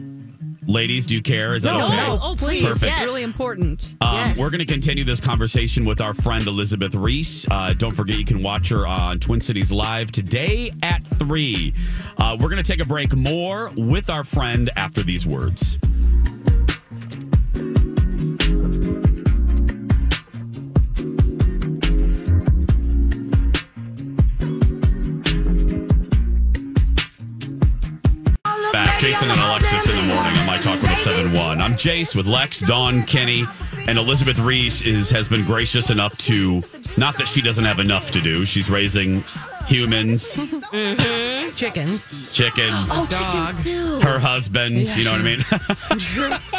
[0.67, 1.55] Ladies, do you care?
[1.55, 1.97] Is that No, okay?
[1.97, 2.19] no.
[2.23, 2.65] Oh, please.
[2.65, 2.91] Perfect.
[2.93, 3.97] It's really important.
[4.01, 7.47] Um, We're going to continue this conversation with our friend Elizabeth Ries.
[7.51, 11.75] Uh, don't forget, you can watch her on Twin Cities Live today at 3.
[12.17, 15.77] Uh, we're going to take a break more with our friend after these words.
[29.09, 31.63] Jason and Alexis in the morning on My Talk 1071.
[31.63, 33.45] I'm Jace with Lex, Dawn, Kenny,
[33.87, 36.61] and Elizabeth Ries is has been gracious enough to
[36.99, 38.45] not that she doesn't have enough to do.
[38.45, 39.25] She's raising
[39.67, 40.35] humans,
[41.57, 42.35] Chickens.
[42.35, 43.99] chickens, Oh, chickens too.
[44.07, 44.89] her husband.
[44.95, 46.59] You know what I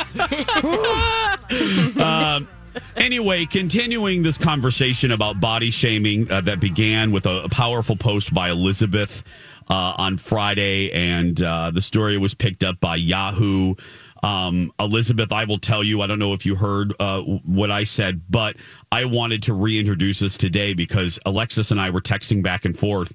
[1.94, 2.02] mean?
[2.02, 2.48] um,
[2.96, 8.34] anyway, continuing this conversation about body shaming uh, that began with a, a powerful post
[8.34, 9.22] by Elizabeth
[9.70, 13.76] uh, on Friday, and uh, the story was picked up by Yahoo.
[14.24, 17.84] Um, Elizabeth, I will tell you, I don't know if you heard uh, what I
[17.84, 18.58] said, but
[18.92, 23.14] I wanted to reintroduce us today because Alexis and I were texting back and forth.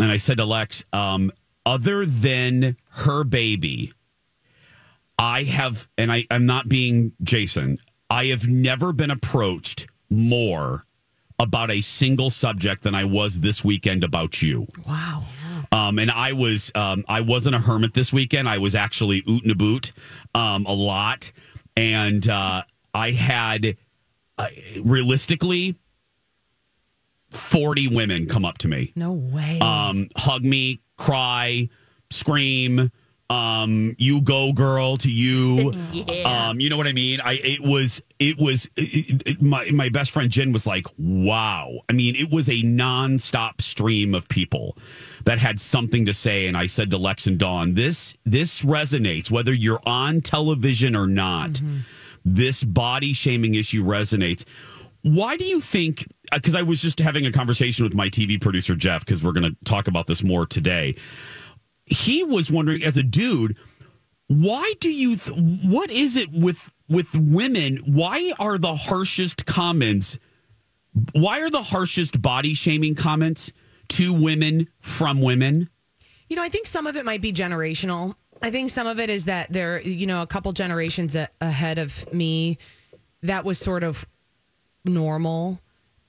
[0.00, 1.32] And I said to Lex, um,
[1.66, 3.92] other than her baby,
[5.18, 10.86] I have, and I, I'm not being Jason, I have never been approached more
[11.38, 14.66] about a single subject than I was this weekend about you.
[14.86, 15.24] Wow.
[15.72, 18.48] Um, and I was, um, I wasn't a hermit this weekend.
[18.48, 19.92] I was actually oot and a boot,
[20.34, 21.32] um, a lot.
[21.76, 22.62] And, uh,
[22.94, 23.76] I had,
[24.36, 24.46] uh,
[24.82, 25.76] realistically,
[27.30, 29.58] 40 women come up to me No way.
[29.60, 31.68] um, hug me, cry,
[32.10, 32.90] scream.
[33.30, 35.72] Um, you go, girl, to you.
[35.92, 36.48] Yeah.
[36.50, 37.20] Um, you know what I mean?
[37.22, 41.78] I it was it was it, it- my my best friend Jen was like, wow.
[41.88, 44.76] I mean, it was a nonstop stream of people
[45.24, 49.30] that had something to say, and I said to Lex and Dawn, this this resonates
[49.30, 51.52] whether you're on television or not.
[51.52, 51.78] Mm-hmm.
[52.24, 54.44] This body shaming issue resonates.
[55.02, 56.06] Why do you think?
[56.30, 59.32] Uh, because I was just having a conversation with my TV producer Jeff because we're
[59.32, 60.94] going to talk about this more today.
[61.84, 63.56] He was wondering, as a dude,
[64.28, 65.16] why do you?
[65.16, 67.78] Th- what is it with with women?
[67.78, 70.18] Why are the harshest comments?
[71.12, 73.52] Why are the harshest body shaming comments
[73.88, 75.68] to women from women?
[76.28, 78.14] You know, I think some of it might be generational.
[78.40, 81.78] I think some of it is that they're, you know, a couple generations a- ahead
[81.78, 82.58] of me.
[83.22, 84.04] That was sort of
[84.84, 85.60] normal,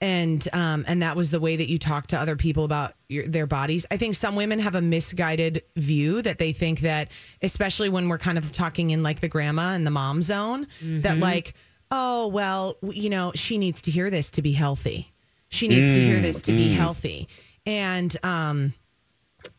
[0.01, 3.27] and um, and that was the way that you talk to other people about your,
[3.27, 3.85] their bodies.
[3.91, 7.09] I think some women have a misguided view that they think that,
[7.41, 11.17] especially when we're kind of talking in like the grandma and the mom zone, that
[11.17, 11.21] Mhm.
[11.21, 11.53] like,
[11.91, 15.13] oh well, you know, she needs to hear this to be healthy.
[15.49, 16.75] She needs to hear this to be Mm, mm.
[16.77, 17.27] healthy,
[17.65, 18.73] and um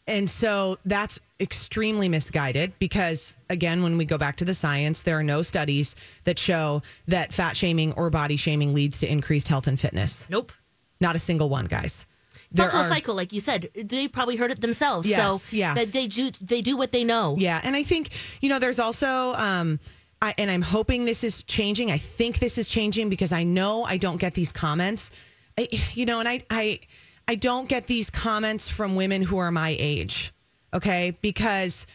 [0.07, 5.19] and so that's extremely misguided because, again, when we go back to the science, there
[5.19, 9.67] are no studies that show that fat shaming or body shaming leads to increased health
[9.67, 10.29] and fitness.
[10.29, 10.53] Nope.
[11.01, 12.07] Not a single one, guys.
[12.53, 13.69] That's also a cycle, like you said.
[13.75, 15.09] They probably heard it themselves.
[15.09, 15.75] Yes, so yeah.
[15.75, 17.35] that they do they do what they know.
[17.37, 19.81] Yeah, and I think you know there's also um
[20.23, 21.91] I and I'm hoping this is changing.
[21.91, 25.11] I think this is changing because I know I don't get these comments.
[25.59, 26.81] I, you know, and I I
[27.27, 30.33] I don't get these comments from women who are my age.
[30.73, 31.17] Okay.
[31.23, 31.87] Because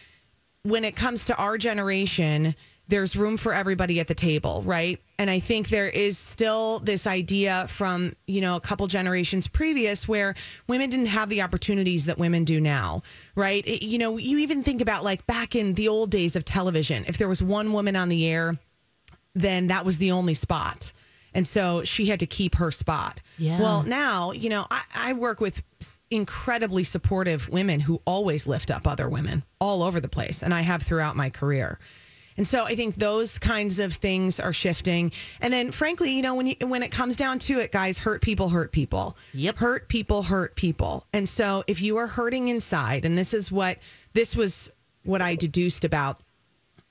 [0.63, 2.55] when it comes to our generation,
[2.87, 4.99] there's room for everybody at the table, right?
[5.19, 10.07] And I think there is still this idea from, you know, a couple generations previous
[10.07, 10.33] where
[10.67, 13.03] women didn't have the opportunities that women do now,
[13.35, 13.65] right?
[13.67, 17.05] It- you know, you even think about like back in the old days of television,
[17.07, 18.57] if there was one woman on the air,
[19.35, 20.91] then that was the only spot.
[21.33, 23.21] And so she had to keep her spot.
[23.37, 23.59] Yeah.
[23.61, 25.63] Well, now, you know, I, I work with
[26.11, 30.41] incredibly supportive women who always lift up other women all over the place.
[30.41, 31.79] And I have throughout my career.
[32.37, 35.11] And so I think those kinds of things are shifting.
[35.41, 38.21] And then frankly, you know, when you, when it comes down to it, guys, hurt
[38.21, 39.17] people hurt people.
[39.33, 39.57] Yep.
[39.57, 41.05] Hurt people hurt people.
[41.11, 43.77] And so if you are hurting inside, and this is what
[44.13, 44.71] this was
[45.03, 46.21] what I deduced about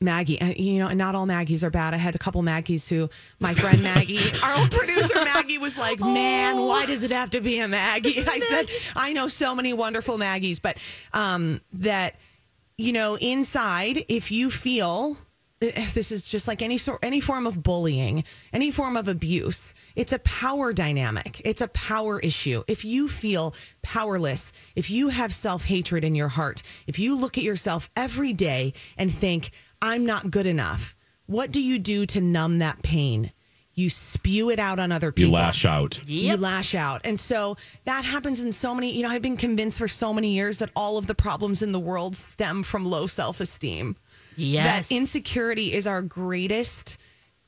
[0.01, 1.93] Maggie, and, you know, and not all Maggies are bad.
[1.93, 5.99] I had a couple Maggies who, my friend Maggie, our old producer Maggie was like,
[5.99, 8.23] man, why does it have to be a Maggie?
[8.25, 10.79] I said, I know so many wonderful Maggies, but
[11.13, 12.15] um, that,
[12.77, 15.17] you know, inside, if you feel
[15.63, 19.75] eh, this is just like any sort, any form of bullying, any form of abuse,
[19.97, 21.43] it's a power dynamic.
[21.45, 22.63] It's a power issue.
[22.69, 27.37] If you feel powerless, if you have self hatred in your heart, if you look
[27.37, 32.21] at yourself every day and think, I'm not good enough, what do you do to
[32.21, 33.33] numb that pain?
[33.75, 35.29] You spew it out on other people.
[35.29, 36.01] You lash out.
[36.05, 37.03] You lash out.
[37.05, 40.31] And so that happens in so many, you know, I've been convinced for so many
[40.31, 43.97] years that all of the problems in the world stem from low self esteem.
[44.37, 44.89] Yes.
[44.89, 46.97] That insecurity is our greatest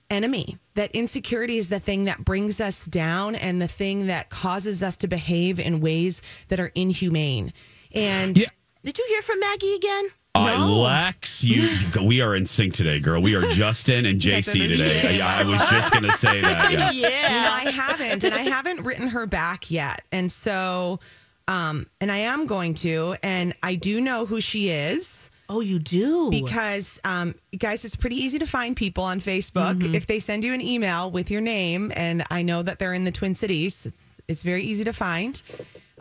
[0.08, 0.56] enemy.
[0.74, 4.94] That insecurity is the thing that brings us down and the thing that causes us
[4.96, 7.52] to behave in ways that are inhumane.
[7.92, 8.46] And yeah.
[8.82, 10.08] Did you hear from Maggie again?
[10.34, 11.68] Uh, Lex, you,
[12.04, 13.20] we are in sync today, girl.
[13.20, 15.20] We are Justin and JC today.
[15.20, 16.72] I, I was just going to say that.
[16.72, 16.90] Yeah.
[16.92, 20.02] You know, I haven't, and I haven't written her back yet.
[20.12, 21.00] And so,
[21.48, 25.30] um, and I am going to, and I do know who she is.
[25.48, 26.30] Oh, you do?
[26.30, 29.94] Because, um, guys, it's pretty easy to find people on Facebook.
[29.94, 33.02] If they send you an email with your name, and I know that they're in
[33.02, 35.42] the Twin Cities, it's, it's very easy to find.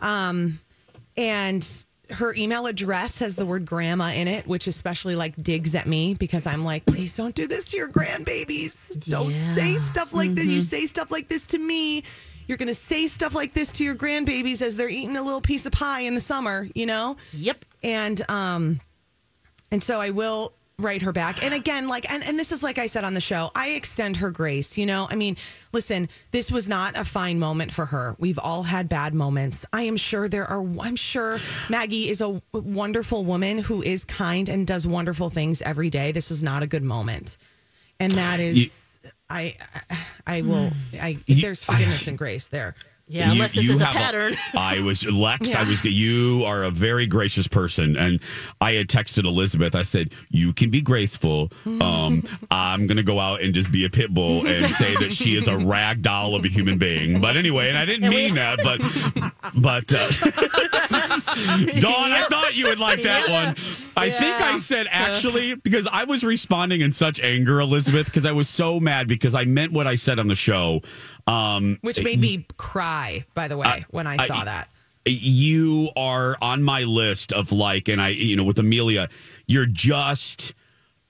[0.00, 0.60] Um,
[1.16, 1.68] and
[2.12, 6.14] her email address has the word grandma in it, which especially like digs at me
[6.14, 9.08] because I'm like, please don't do this to your grandbabies.
[9.08, 10.46] Don't say stuff like this.
[10.46, 12.02] You say stuff like this to me.
[12.46, 15.40] You're going to say stuff like this to your grandbabies as they're eating a little
[15.40, 17.16] piece of pie in the summer, you know?
[17.32, 17.64] Yep.
[17.82, 18.80] And, um,
[19.70, 21.42] and so I will write her back.
[21.44, 24.16] And again, like, and, and this is like I said on the show, I extend
[24.18, 24.76] her grace.
[24.78, 25.36] You know, I mean,
[25.72, 28.16] listen, this was not a fine moment for her.
[28.18, 29.64] We've all had bad moments.
[29.72, 31.38] I am sure there are, I'm sure
[31.68, 36.12] Maggie is a wonderful woman who is kind and does wonderful things every day.
[36.12, 37.36] This was not a good moment.
[37.98, 38.70] And that is, You-
[39.30, 39.56] I,
[39.90, 42.74] I, I will, I, there's forgiveness and grace there.
[43.10, 44.36] Yeah, unless this is a pattern.
[44.54, 45.52] I was Lex.
[45.56, 45.84] I was.
[45.84, 48.20] You are a very gracious person, and
[48.60, 49.74] I had texted Elizabeth.
[49.74, 51.50] I said, "You can be graceful.
[51.66, 55.36] Um, I'm gonna go out and just be a pit bull and say that she
[55.36, 58.60] is a rag doll of a human being." But anyway, and I didn't mean that.
[58.62, 58.80] But
[59.56, 60.08] but uh,
[61.80, 63.56] Dawn, I thought you would like that one.
[63.96, 68.32] I think I said actually because I was responding in such anger, Elizabeth, because I
[68.32, 70.80] was so mad because I meant what I said on the show.
[71.30, 74.68] Um, Which made me cry, by the way, when I saw that.
[75.04, 79.08] you are on my list of like, and I, you know, with Amelia,
[79.46, 80.54] you're just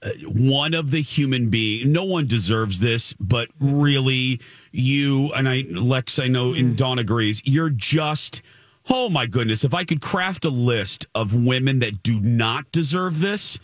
[0.03, 1.91] uh, one of the human being.
[1.91, 4.39] No one deserves this, but really,
[4.71, 7.41] you and I, Lex, I know, and Dawn agrees.
[7.43, 8.41] You're just.
[8.89, 9.63] Oh my goodness!
[9.63, 13.59] If I could craft a list of women that do not deserve this,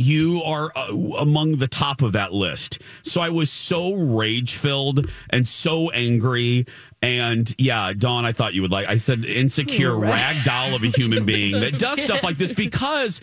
[0.00, 2.80] you are uh, among the top of that list.
[3.02, 6.66] So I was so rage filled and so angry.
[7.02, 8.88] And yeah, Dawn, I thought you would like.
[8.88, 13.20] I said insecure rag doll of a human being that does stuff like this because.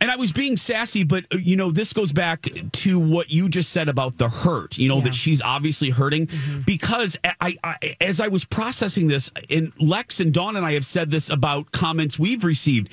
[0.00, 3.48] And I was being sassy, but uh, you know, this goes back to what you
[3.48, 4.76] just said about the hurt.
[4.76, 6.28] You know that she's obviously hurting
[6.66, 10.84] because I, I, as I was processing this, and Lex and Dawn and I have
[10.84, 12.90] said this about comments we've received.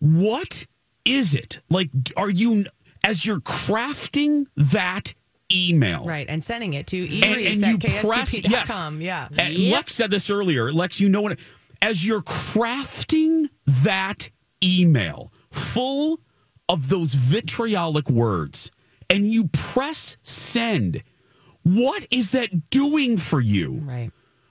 [0.00, 0.66] What
[1.04, 1.90] is it like?
[2.16, 2.64] Are you
[3.02, 5.14] as you're crafting that
[5.52, 6.04] email?
[6.04, 6.26] Right.
[6.28, 8.82] And sending it to and at you press yes.
[8.98, 9.28] Yeah.
[9.30, 10.72] Uh, and Lex said this earlier.
[10.72, 11.38] Lex, you know what?
[11.82, 14.30] As you're crafting that
[14.62, 16.20] email full
[16.68, 18.70] of those vitriolic words,
[19.10, 21.02] and you press send,
[21.62, 23.80] what is that doing for you?
[23.84, 24.10] Right.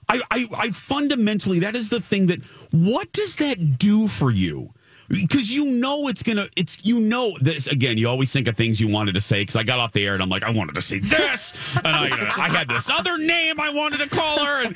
[0.09, 4.73] I, I, I fundamentally that is the thing that what does that do for you?
[5.21, 7.97] Because you know it's gonna it's you know this again.
[7.97, 9.41] You always think of things you wanted to say.
[9.41, 11.87] Because I got off the air and I'm like I wanted to say this, and
[11.87, 12.07] I,
[12.37, 14.65] I had this other name I wanted to call her.
[14.65, 14.75] And,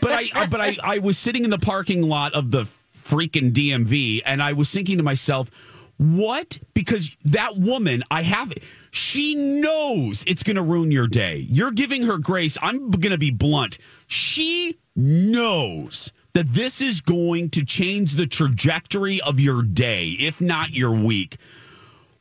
[0.00, 2.66] but I, I but I I was sitting in the parking lot of the
[3.02, 4.22] freaking DMV.
[4.24, 5.50] And I was thinking to myself,
[5.98, 6.58] what?
[6.74, 8.52] Because that woman, I have
[8.90, 11.46] She knows it's going to ruin your day.
[11.48, 12.56] You're giving her grace.
[12.62, 13.78] I'm going to be blunt.
[14.06, 20.70] She knows that this is going to change the trajectory of your day, if not
[20.70, 21.36] your week.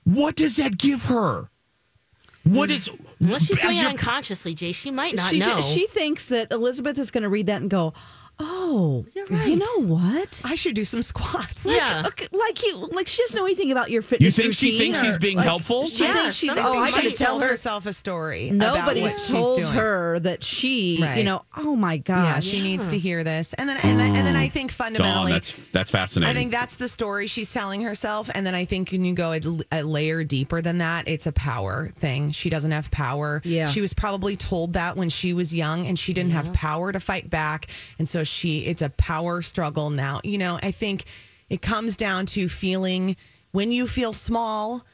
[0.03, 1.49] What does that give her?
[2.43, 2.75] What mm.
[2.75, 2.89] is
[3.19, 5.61] Unless she's doing it unconsciously, Jay, she might not she, know.
[5.61, 7.93] she thinks that Elizabeth is going to read that and go,
[8.43, 10.41] "Oh, you know what?
[10.45, 12.03] I should do some squats." Like, Yeah.
[12.07, 14.25] okay, like you, like she doesn't know anything about your fitness.
[14.37, 15.87] You think she thinks or, she's being like, helpful?
[15.87, 16.53] She Yeah, thinks she's.
[16.53, 17.47] some Oh, I got to tell her.
[17.47, 18.49] herself a story.
[18.49, 19.71] about what Nobody's she's told doing.
[19.73, 21.43] her that she, you know.
[21.55, 24.35] Oh my Yeah, gosh, she needs to hear this, and then and then, and then
[24.35, 26.35] I think Dawn, fundamentally, that's that's fascinating.
[26.35, 28.29] I think that's the story she's telling herself.
[28.33, 31.31] And then I think when you go a, a layer deeper than that, it's a
[31.31, 32.31] power thing.
[32.31, 33.41] She doesn't have power.
[33.43, 33.69] Yeah.
[33.71, 36.99] She was probably told that when she was young and she didn't have power to
[36.99, 37.67] fight back.
[37.99, 40.21] And so she, it's a power struggle now.
[40.23, 41.05] You know, I think
[41.49, 43.15] it comes down to feeling
[43.51, 44.85] when you feel small,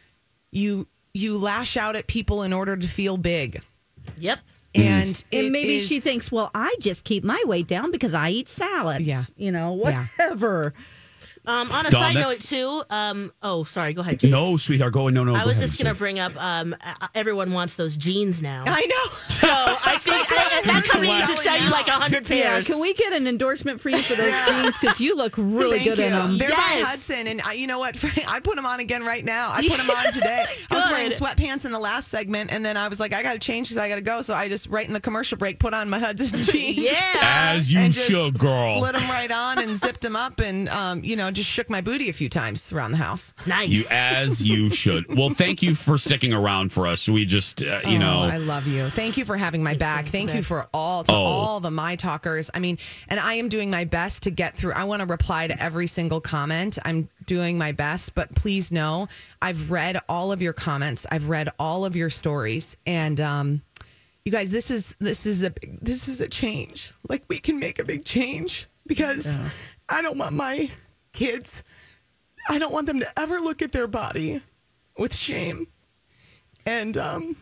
[0.51, 3.61] you, you lash out at people in order to feel big.
[4.17, 4.39] yep.
[4.75, 8.29] And, and maybe is- she thinks, well, I just keep my weight down because I
[8.29, 9.01] eat salads.
[9.05, 9.23] Yeah.
[9.35, 10.05] you know, Yeah.
[10.17, 10.73] whatever.
[11.47, 12.83] Um, on a Dawn, side note, too.
[12.89, 13.93] Um, oh, sorry.
[13.93, 14.29] Go ahead, Jay.
[14.29, 15.33] no, sweetheart, go no no.
[15.33, 15.99] I go was ahead, just going to sweet.
[15.99, 16.33] bring up.
[16.35, 18.65] Um, uh, everyone wants those jeans now.
[18.67, 19.15] I know.
[19.29, 22.67] So I think I, that company needs to sell you like a hundred Yeah, pairs.
[22.67, 24.77] can we get an endorsement for you for those jeans?
[24.79, 26.37] Because you look really Thank good in them.
[26.37, 27.95] They're by Hudson, and I, you know what?
[28.27, 29.51] I put them on again right now.
[29.51, 30.45] I put them on today.
[30.71, 33.33] I was wearing sweatpants in the last segment, and then I was like, I got
[33.33, 34.21] to change because I got to go.
[34.21, 36.77] So I just right in the commercial break put on my Hudson jeans.
[36.77, 36.93] Yeah.
[37.21, 38.79] As you and just should, girl.
[38.79, 41.81] Slid them right on and zipped them up, and um, you know, just shook my
[41.81, 43.33] booty a few times around the house.
[43.45, 43.69] Nice.
[43.69, 45.05] You as you should.
[45.15, 47.07] Well, thank you for sticking around for us.
[47.07, 48.89] We just, uh, you Oh, know, I love you.
[48.91, 50.07] Thank you for having my back.
[50.07, 51.15] Thank you for all to Oh.
[51.15, 52.49] all the my talkers.
[52.53, 52.79] I mean,
[53.09, 54.71] and I am doing my best to get through.
[54.73, 56.79] I want to reply to every single comment.
[56.85, 59.07] I'm doing my best, but please know
[59.41, 61.05] I've read all of your comments.
[61.11, 63.61] I've read all of your stories, and um,
[64.25, 66.93] you guys, this is this is a this is a change.
[67.09, 69.27] Like we can make a big change because
[69.89, 70.69] I don't want my
[71.13, 71.61] kids.
[72.49, 74.41] I don't want them to ever look at their body
[74.97, 75.67] with shame.
[76.65, 77.35] And um,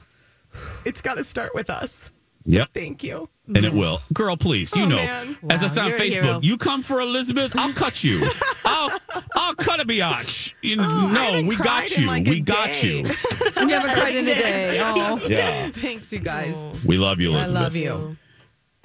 [0.85, 2.09] it's got to start with us.
[2.45, 2.69] Yep.
[2.73, 3.29] Thank you.
[3.53, 4.01] And it will.
[4.11, 5.37] Girl, please, you Oh, know, man.
[5.51, 6.23] as I Wow, said on you're a hero.
[6.25, 8.27] Facebook, you come for Elizabeth, I'll cut you.
[8.65, 8.97] I'll
[9.35, 10.53] I'll cut a biatch.
[10.63, 12.07] You, Oh, no, we got you.
[12.07, 13.01] like we got day.
[13.01, 13.03] you.
[13.57, 14.79] You haven't cried in a day.
[14.83, 15.19] Oh.
[15.27, 15.69] Yeah.
[15.69, 16.55] Thanks, you guys.
[16.57, 16.73] Oh.
[16.85, 17.55] We love you, Elizabeth.
[17.55, 18.17] I love you.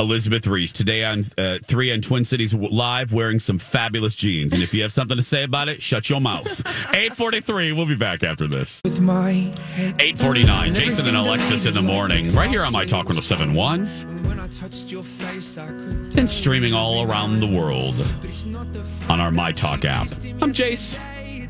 [0.01, 4.55] Elizabeth Ries today on uh, three on Twin Cities live wearing some fabulous jeans.
[4.55, 6.67] And if you have something to say about it, shut your mouth.
[6.95, 7.73] 843.
[7.73, 8.81] We'll be back after this.
[8.83, 10.75] With my 849.
[10.75, 12.35] Jason and Alexis in the morning.
[12.35, 14.25] Right here on My Talk 1071.
[14.25, 17.95] when I touched your face, I could And streaming all around the world
[19.11, 20.11] on our My Talk app.
[20.41, 20.99] I'm Jace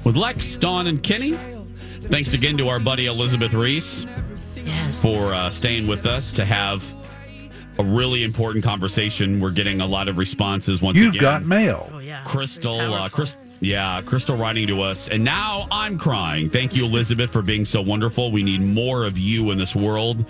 [0.05, 1.39] with Lex, Dawn, and Kenny.
[2.03, 4.07] Thanks again to our buddy Elizabeth Ries
[4.57, 5.01] yes.
[5.01, 6.93] for uh, staying with us to have
[7.81, 9.41] a really important conversation.
[9.41, 11.21] We're getting a lot of responses once You've again.
[11.23, 11.91] got mail.
[11.93, 12.23] Oh yeah.
[12.25, 13.17] Crystal, uh, Powerful.
[13.17, 16.51] Chris, yeah, Crystal writing to us, and now I'm crying.
[16.51, 18.31] Thank you, Elizabeth, for being so wonderful.
[18.31, 20.25] We need more of you in this world.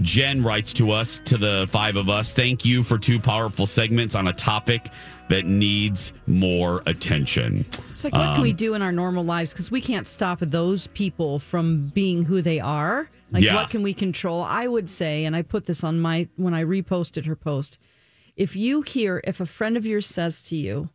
[0.00, 2.32] Jen writes to us, to the five of us.
[2.32, 4.90] Thank you for two powerful segments on a topic
[5.28, 7.66] that needs more attention.
[7.90, 9.52] It's like, what can we Um, do in our normal lives?
[9.52, 13.10] Because we can't stop those people from being who they are.
[13.30, 13.54] Like, Yeah.
[13.56, 14.42] what can we control?
[14.42, 17.78] I would say, and I put this on my, when I reposted her post,
[18.36, 20.88] if you hear, if a friend of yours says to you,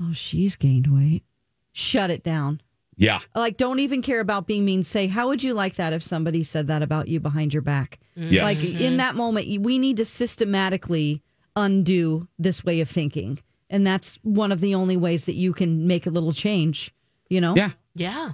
[0.00, 1.24] oh, she's gained weight,
[1.72, 2.60] shut it down.
[2.96, 3.20] Yeah.
[3.34, 4.84] Like, don't even care about being mean.
[4.84, 7.98] Say, how would you like that if somebody said that about you behind your back?
[8.14, 8.44] Yes.
[8.72, 11.22] Like, in that moment, we need to systematically
[11.56, 13.38] undo this way of thinking.
[13.70, 16.92] And that's one of the only ways that you can make a little change,
[17.28, 17.54] you know?
[17.56, 17.70] Yeah.
[17.94, 18.32] Yeah.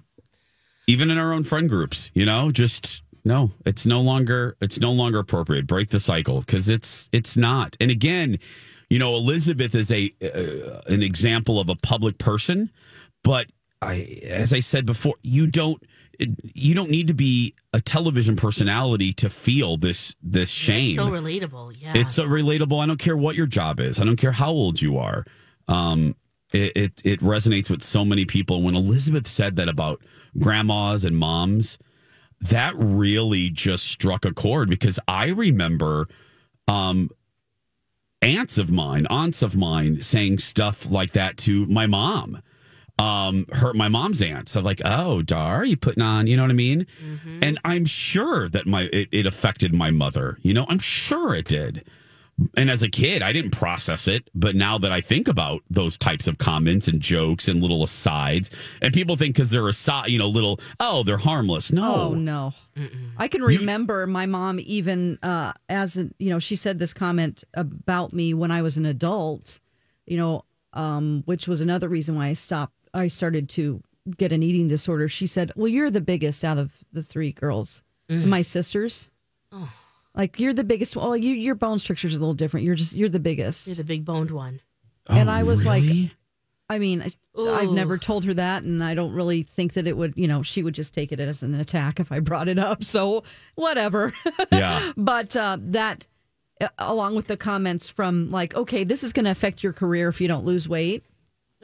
[0.86, 4.92] even in our own friend groups you know just no it's no longer it's no
[4.92, 8.38] longer appropriate break the cycle because it's it's not and again
[8.90, 12.70] you know elizabeth is a uh, an example of a public person
[13.24, 13.46] but
[13.82, 15.82] i as i said before you don't
[16.54, 21.10] you don't need to be a television personality to feel this this shame It's So
[21.10, 21.76] relatable.
[21.78, 21.92] Yeah.
[21.94, 22.82] it's so relatable.
[22.82, 24.00] I don't care what your job is.
[24.00, 25.24] I don't care how old you are.
[25.68, 26.16] Um,
[26.52, 28.62] it, it it resonates with so many people.
[28.62, 30.00] When Elizabeth said that about
[30.38, 31.78] grandmas and moms,
[32.40, 36.08] that really just struck a chord because I remember
[36.68, 37.10] um,
[38.22, 42.40] aunts of mine, aunts of mine saying stuff like that to my mom.
[42.98, 44.56] Um, her my mom's aunts.
[44.56, 46.86] I'm like, oh, Dar, you putting on, you know what I mean?
[47.42, 50.38] And I'm sure that my it, it affected my mother.
[50.40, 51.84] You know, I'm sure it did.
[52.54, 54.28] And as a kid, I didn't process it.
[54.34, 58.50] But now that I think about those types of comments and jokes and little asides,
[58.82, 61.72] and people think because they're aside, you know, little, oh, they're harmless.
[61.72, 61.94] No.
[61.94, 62.52] Oh no.
[63.16, 67.44] I can remember my mom even uh as a, you know, she said this comment
[67.54, 69.58] about me when I was an adult,
[70.06, 73.82] you know, um which was another reason why I stopped I started to
[74.16, 75.08] get an eating disorder.
[75.08, 77.82] She said, "Well, you're the biggest out of the three girls.
[78.08, 78.26] Mm.
[78.26, 79.08] My sisters.
[80.14, 80.96] Like you're the biggest.
[80.96, 82.64] Well, you your bone structure's a little different.
[82.64, 84.60] You're just you're the biggest." You're the big boned one.
[85.08, 85.84] and Oh, I was like.
[86.68, 87.12] I mean, I,
[87.48, 90.42] I've never told her that, and I don't really think that it would, you know,
[90.42, 92.82] she would just take it as an attack if I brought it up.
[92.82, 93.22] So
[93.54, 94.12] whatever.
[94.50, 94.90] Yeah.
[94.96, 96.06] but uh, that,
[96.60, 100.08] uh, along with the comments from like, okay, this is going to affect your career
[100.08, 101.04] if you don't lose weight.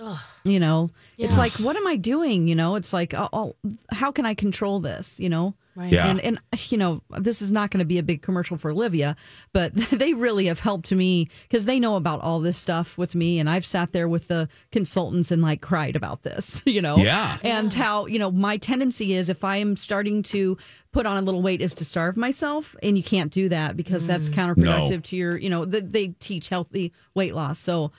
[0.03, 0.19] Ugh.
[0.45, 2.49] You know, it's like, what am I doing?
[2.49, 3.55] You know, it's like, oh, oh,
[3.91, 5.21] how can I control this?
[5.21, 5.91] You know, Right.
[5.91, 6.07] Yeah.
[6.09, 6.39] and and
[6.71, 9.17] you know, this is not going to be a big commercial for Livea,
[9.55, 13.39] but they really have helped me because they know about all this stuff with me,
[13.39, 16.63] and I've sat there with the consultants and like cried about this.
[16.73, 17.39] You know, Yeah.
[17.43, 20.59] and how you know my tendency is if I am starting to
[20.91, 24.07] put on a little weight is to starve myself, and you can't do that because
[24.07, 24.35] that's mm.
[24.35, 25.01] counterproductive No.
[25.01, 25.37] to your.
[25.39, 27.93] You know, th- they teach healthy weight loss, so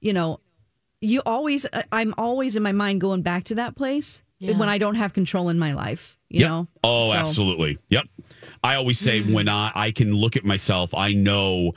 [0.00, 0.40] you know
[1.00, 4.56] you always I- i'm always in my mind going back to that place Yeah.
[4.56, 6.48] when i don't have control in my life you Yep.
[6.48, 7.78] know Oh, So- absolutely.
[7.90, 8.06] Yep.
[8.62, 11.72] I always say when I, I can look at myself, I know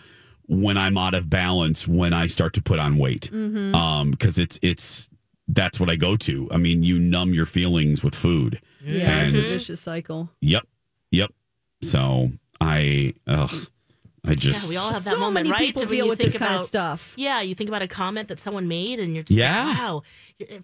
[0.47, 3.30] when I'm out of balance when I start to put on weight.
[3.34, 3.74] Mhm.
[3.74, 5.09] Um, because it's it's
[5.47, 6.47] that's what I go to.
[6.51, 8.59] I mean, you numb your feelings with food.
[8.84, 10.67] yeah it's a vicious cycle Yep.
[11.11, 11.32] Yep.
[11.82, 13.51] So I ugh,
[14.26, 15.59] I just yeah, we all have that So moment, many right?
[15.59, 17.13] people deal with think this kind of stuff.
[17.17, 19.65] Yeah, you think about a comment that someone made, and you're just Yeah.
[19.65, 20.03] like, wow.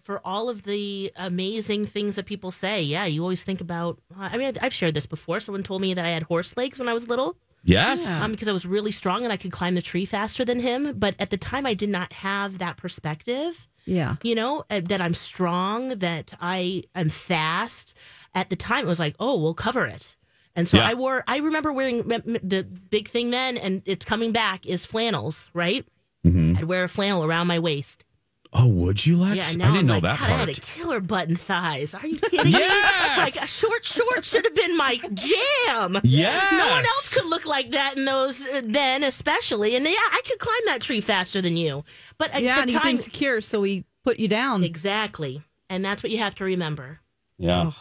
[0.03, 3.99] For all of the amazing things that people say, yeah, you always think about.
[4.17, 5.41] I mean, I've shared this before.
[5.41, 7.35] Someone told me that I had horse legs when I was little.
[7.65, 8.21] Yes.
[8.23, 10.93] Um, because I was really strong and I could climb the tree faster than him.
[10.97, 13.67] But at the time, I did not have that perspective.
[13.85, 17.93] yeah You know, uh, that I'm strong, that I am fast.
[18.33, 20.15] At the time, it was like, oh, we'll cover it.
[20.55, 20.87] And so Yeah.
[20.87, 24.65] I wore, I remember wearing m- m- the big thing then, and it's coming back
[24.65, 25.85] is flannels, right?
[26.25, 26.57] Mhm.
[26.57, 28.03] I'd wear a flannel around my waist.
[28.51, 29.37] Oh, would you, Lex?
[29.37, 30.61] Yeah, I didn't I'm know like, that God, I had a part.
[30.61, 31.93] killer button thighs.
[31.93, 32.59] Are you kidding me?
[32.59, 36.01] Like a short short should have been my jam.
[36.03, 36.51] Yes!
[36.51, 39.75] No one else could look like that in those uh, then, especially.
[39.75, 41.83] And yeah, I could climb that tree faster than you.
[42.17, 45.85] But at yeah the and he's time, insecure so he put you down exactly, and
[45.85, 47.01] that's what you have to remember.
[47.37, 47.71] Yeah.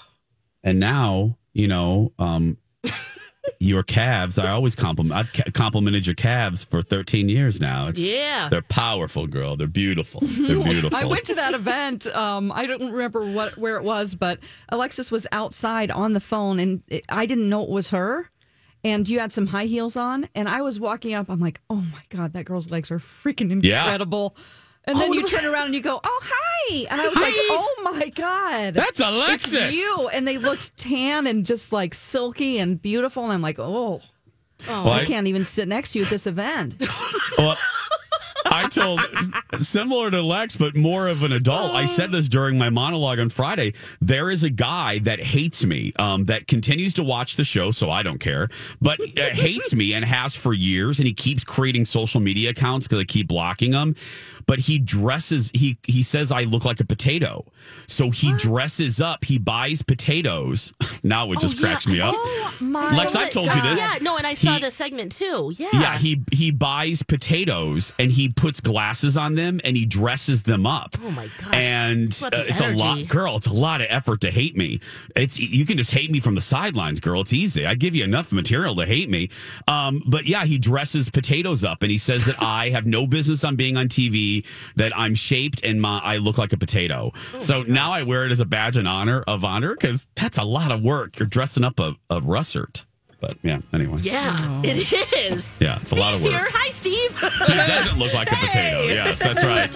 [0.64, 2.56] And now, you know, um,
[3.60, 7.88] your calves, I always compliment, I've ca- complimented your calves for 13 years now.
[7.88, 8.48] It's, Yeah.
[8.50, 9.56] They're powerful, girl.
[9.56, 10.20] They're beautiful.
[10.22, 10.96] They're beautiful.
[10.96, 12.06] I went to that event.
[12.08, 16.58] Um, I don't remember what where it was, but Alexis was outside on the phone,
[16.58, 18.30] and it, I didn't know it was her.
[18.84, 21.28] And you had some high heels on, and I was walking up.
[21.28, 23.86] I'm like, oh my god, that girl's legs are freaking Yeah.
[24.88, 24.90] Incredible.
[24.90, 27.34] And then Oh, you turn around and you go, oh hi, and I was like,
[27.36, 29.52] oh my god, That's Alexis.
[29.54, 30.08] It's you.
[30.12, 34.00] And they looked tan and just like silky and beautiful, and I'm like, oh.
[34.68, 36.82] Oh, Well, I I- can't even sit next to you at this event.
[37.38, 37.56] Well,
[38.46, 39.00] I told
[39.60, 41.72] similar to Lex, but more of an adult.
[41.72, 43.74] I said this during my monologue on Friday.
[44.00, 47.90] There is a guy that hates me, um, that continues to watch the show, so
[47.90, 48.48] I don't care,
[48.80, 52.86] but uh, hates me and has for years, and he keeps creating social media accounts
[52.86, 53.94] because I keep blocking them.
[54.46, 55.50] But he dresses.
[55.52, 57.44] He he says I look like a potato,
[57.86, 59.22] so he dresses up.
[59.24, 60.72] He buys potatoes.
[61.04, 61.66] Now it just Oh, yeah.
[61.68, 62.12] cracks me up.
[62.16, 62.94] Oh my!
[62.96, 63.78] Lex, I told you this.
[63.78, 65.52] Yeah, no, and I saw He- the segment too.
[65.56, 65.68] Yeah.
[65.72, 70.66] Yeah, he he buys potatoes and he puts glasses on them and he dresses them
[70.66, 70.96] up.
[71.02, 71.54] Oh my gosh.
[71.54, 73.36] And uh, it's a lot, girl.
[73.36, 74.80] It's a lot of effort to hate me.
[75.16, 77.20] It's you can just hate me from the sidelines, girl.
[77.20, 77.66] It's easy.
[77.66, 79.30] I give you enough material to hate me.
[79.66, 83.44] Um, but yeah, he dresses potatoes up and he says that I have no business
[83.44, 84.44] on being on TV.
[84.76, 87.12] That I'm shaped and my I look like a potato.
[87.34, 90.38] Oh so now I wear it as a badge and honor of honor because that's
[90.38, 91.18] a lot of work.
[91.18, 92.84] You're dressing up a, a russet.
[93.20, 94.00] But yeah, anyway.
[94.02, 94.92] Yeah, it
[95.32, 95.58] is.
[95.60, 96.32] Yeah, it's a lot of work.
[96.32, 96.48] here.
[96.52, 97.18] Hi, Steve.
[97.18, 98.84] He doesn't look like a potato.
[98.84, 99.70] Yes, that's right.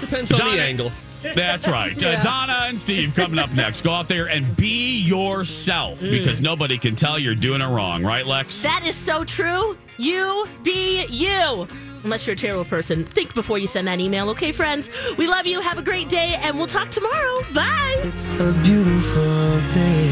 [0.00, 0.90] Depends on the angle.
[1.22, 2.02] That's right.
[2.02, 3.82] Uh, Donna and Steve coming up next.
[3.82, 8.24] Go out there and be yourself because nobody can tell you're doing it wrong, right,
[8.26, 8.62] Lex?
[8.62, 9.76] That is so true.
[9.98, 11.66] You be you.
[12.04, 14.88] Unless you're a terrible person, think before you send that email, okay, friends?
[15.18, 15.60] We love you.
[15.60, 17.42] Have a great day, and we'll talk tomorrow.
[17.52, 17.94] Bye.
[18.04, 20.07] It's a beautiful day.